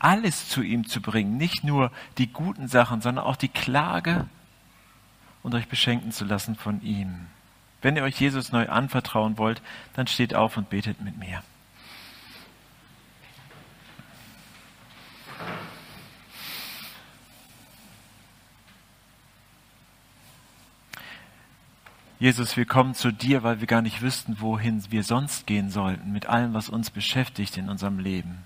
Alles 0.04 0.50
zu 0.50 0.62
ihm 0.62 0.86
zu 0.86 1.02
bringen, 1.02 1.38
nicht 1.38 1.64
nur 1.64 1.90
die 2.18 2.28
guten 2.28 2.68
Sachen, 2.68 3.00
sondern 3.00 3.24
auch 3.24 3.38
die 3.38 3.48
Klage 3.48 4.28
und 5.44 5.56
euch 5.56 5.70
beschenken 5.70 6.12
zu 6.12 6.26
lassen 6.26 6.58
von 6.58 6.82
ihm. 6.82 7.28
Wenn 7.82 7.96
ihr 7.96 8.04
euch 8.04 8.20
Jesus 8.20 8.52
neu 8.52 8.68
anvertrauen 8.68 9.38
wollt, 9.38 9.62
dann 9.94 10.08
steht 10.08 10.36
auf 10.36 10.58
und 10.58 10.70
betet 10.70 11.00
mit 11.00 11.18
mir. 11.18 11.42
Jesus, 22.20 22.58
wir 22.58 22.66
kommen 22.66 22.94
zu 22.94 23.14
dir, 23.14 23.44
weil 23.44 23.62
wir 23.62 23.68
gar 23.68 23.82
nicht 23.82 24.02
wüssten, 24.02 24.42
wohin 24.42 24.84
wir 24.92 25.06
sonst 25.06 25.48
gehen 25.48 25.70
sollten, 25.70 26.12
mit 26.12 26.26
allem, 26.26 26.54
was 26.54 26.68
uns 26.68 26.90
beschäftigt 26.90 27.56
in 27.56 27.70
unserem 27.70 28.00
Leben. 28.00 28.46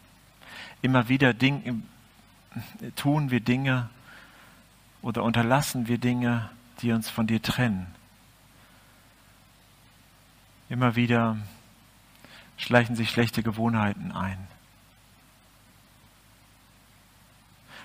Immer 0.81 1.09
wieder 1.09 1.33
Ding, 1.33 1.83
tun 2.95 3.31
wir 3.31 3.39
Dinge 3.39 3.89
oder 5.01 5.23
unterlassen 5.23 5.87
wir 5.87 5.97
Dinge, 5.97 6.49
die 6.81 6.91
uns 6.91 7.09
von 7.09 7.27
dir 7.27 7.41
trennen. 7.41 7.87
Immer 10.69 10.95
wieder 10.95 11.37
schleichen 12.57 12.95
sich 12.95 13.09
schlechte 13.09 13.43
Gewohnheiten 13.43 14.11
ein. 14.11 14.47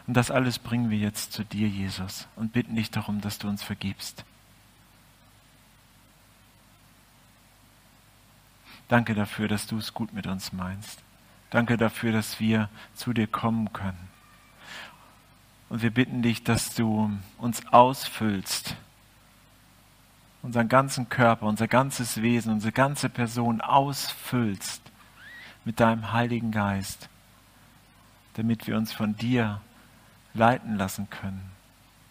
Und 0.06 0.14
das 0.14 0.30
alles 0.30 0.58
bringen 0.58 0.90
wir 0.90 0.98
jetzt 0.98 1.32
zu 1.32 1.44
dir, 1.44 1.68
Jesus, 1.68 2.26
und 2.34 2.52
bitten 2.52 2.74
dich 2.74 2.90
darum, 2.90 3.20
dass 3.20 3.38
du 3.38 3.48
uns 3.48 3.62
vergibst. 3.62 4.24
Danke 8.88 9.14
dafür, 9.14 9.46
dass 9.48 9.66
du 9.66 9.78
es 9.78 9.94
gut 9.94 10.12
mit 10.12 10.26
uns 10.26 10.52
meinst. 10.52 11.02
Danke 11.52 11.76
dafür, 11.76 12.12
dass 12.12 12.40
wir 12.40 12.70
zu 12.94 13.12
dir 13.12 13.26
kommen 13.26 13.74
können. 13.74 14.08
Und 15.68 15.82
wir 15.82 15.90
bitten 15.90 16.22
dich, 16.22 16.42
dass 16.42 16.74
du 16.74 17.10
uns 17.36 17.66
ausfüllst, 17.66 18.74
unseren 20.40 20.70
ganzen 20.70 21.10
Körper, 21.10 21.44
unser 21.44 21.68
ganzes 21.68 22.22
Wesen, 22.22 22.54
unsere 22.54 22.72
ganze 22.72 23.10
Person 23.10 23.60
ausfüllst 23.60 24.80
mit 25.66 25.78
deinem 25.78 26.12
Heiligen 26.12 26.52
Geist, 26.52 27.10
damit 28.32 28.66
wir 28.66 28.78
uns 28.78 28.90
von 28.94 29.14
dir 29.16 29.60
leiten 30.32 30.78
lassen 30.78 31.10
können, 31.10 31.50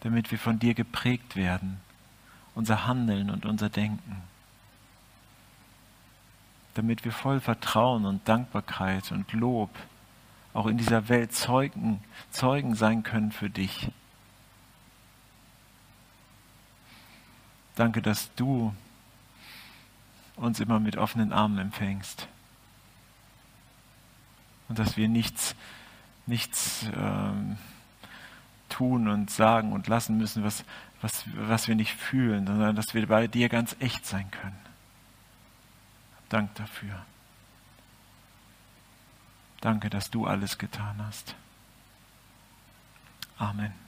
damit 0.02 0.30
wir 0.30 0.38
von 0.38 0.60
dir 0.60 0.74
geprägt 0.74 1.34
werden, 1.34 1.80
unser 2.54 2.86
Handeln 2.86 3.28
und 3.28 3.44
unser 3.44 3.70
Denken 3.70 4.22
damit 6.74 7.04
wir 7.04 7.12
voll 7.12 7.40
Vertrauen 7.40 8.04
und 8.04 8.26
Dankbarkeit 8.28 9.12
und 9.12 9.32
Lob 9.32 9.70
auch 10.54 10.66
in 10.66 10.76
dieser 10.76 11.08
Welt 11.08 11.32
Zeugen, 11.32 12.02
Zeugen 12.30 12.74
sein 12.74 13.02
können 13.02 13.32
für 13.32 13.50
dich. 13.50 13.90
Danke, 17.74 18.02
dass 18.02 18.34
du 18.34 18.74
uns 20.36 20.60
immer 20.60 20.78
mit 20.78 20.96
offenen 20.96 21.32
Armen 21.32 21.58
empfängst 21.58 22.28
und 24.68 24.78
dass 24.78 24.96
wir 24.96 25.08
nichts, 25.08 25.54
nichts 26.26 26.86
ähm, 26.94 27.56
tun 28.68 29.08
und 29.08 29.30
sagen 29.30 29.72
und 29.72 29.86
lassen 29.86 30.18
müssen, 30.18 30.44
was, 30.44 30.64
was, 31.00 31.24
was 31.34 31.68
wir 31.68 31.74
nicht 31.74 31.94
fühlen, 31.94 32.46
sondern 32.46 32.76
dass 32.76 32.94
wir 32.94 33.06
bei 33.06 33.26
dir 33.26 33.48
ganz 33.48 33.76
echt 33.80 34.06
sein 34.06 34.30
können. 34.30 34.71
Dank 36.32 36.54
dafür. 36.54 37.04
Danke, 39.60 39.90
dass 39.90 40.10
du 40.10 40.26
alles 40.26 40.56
getan 40.56 40.96
hast. 41.06 41.34
Amen. 43.36 43.81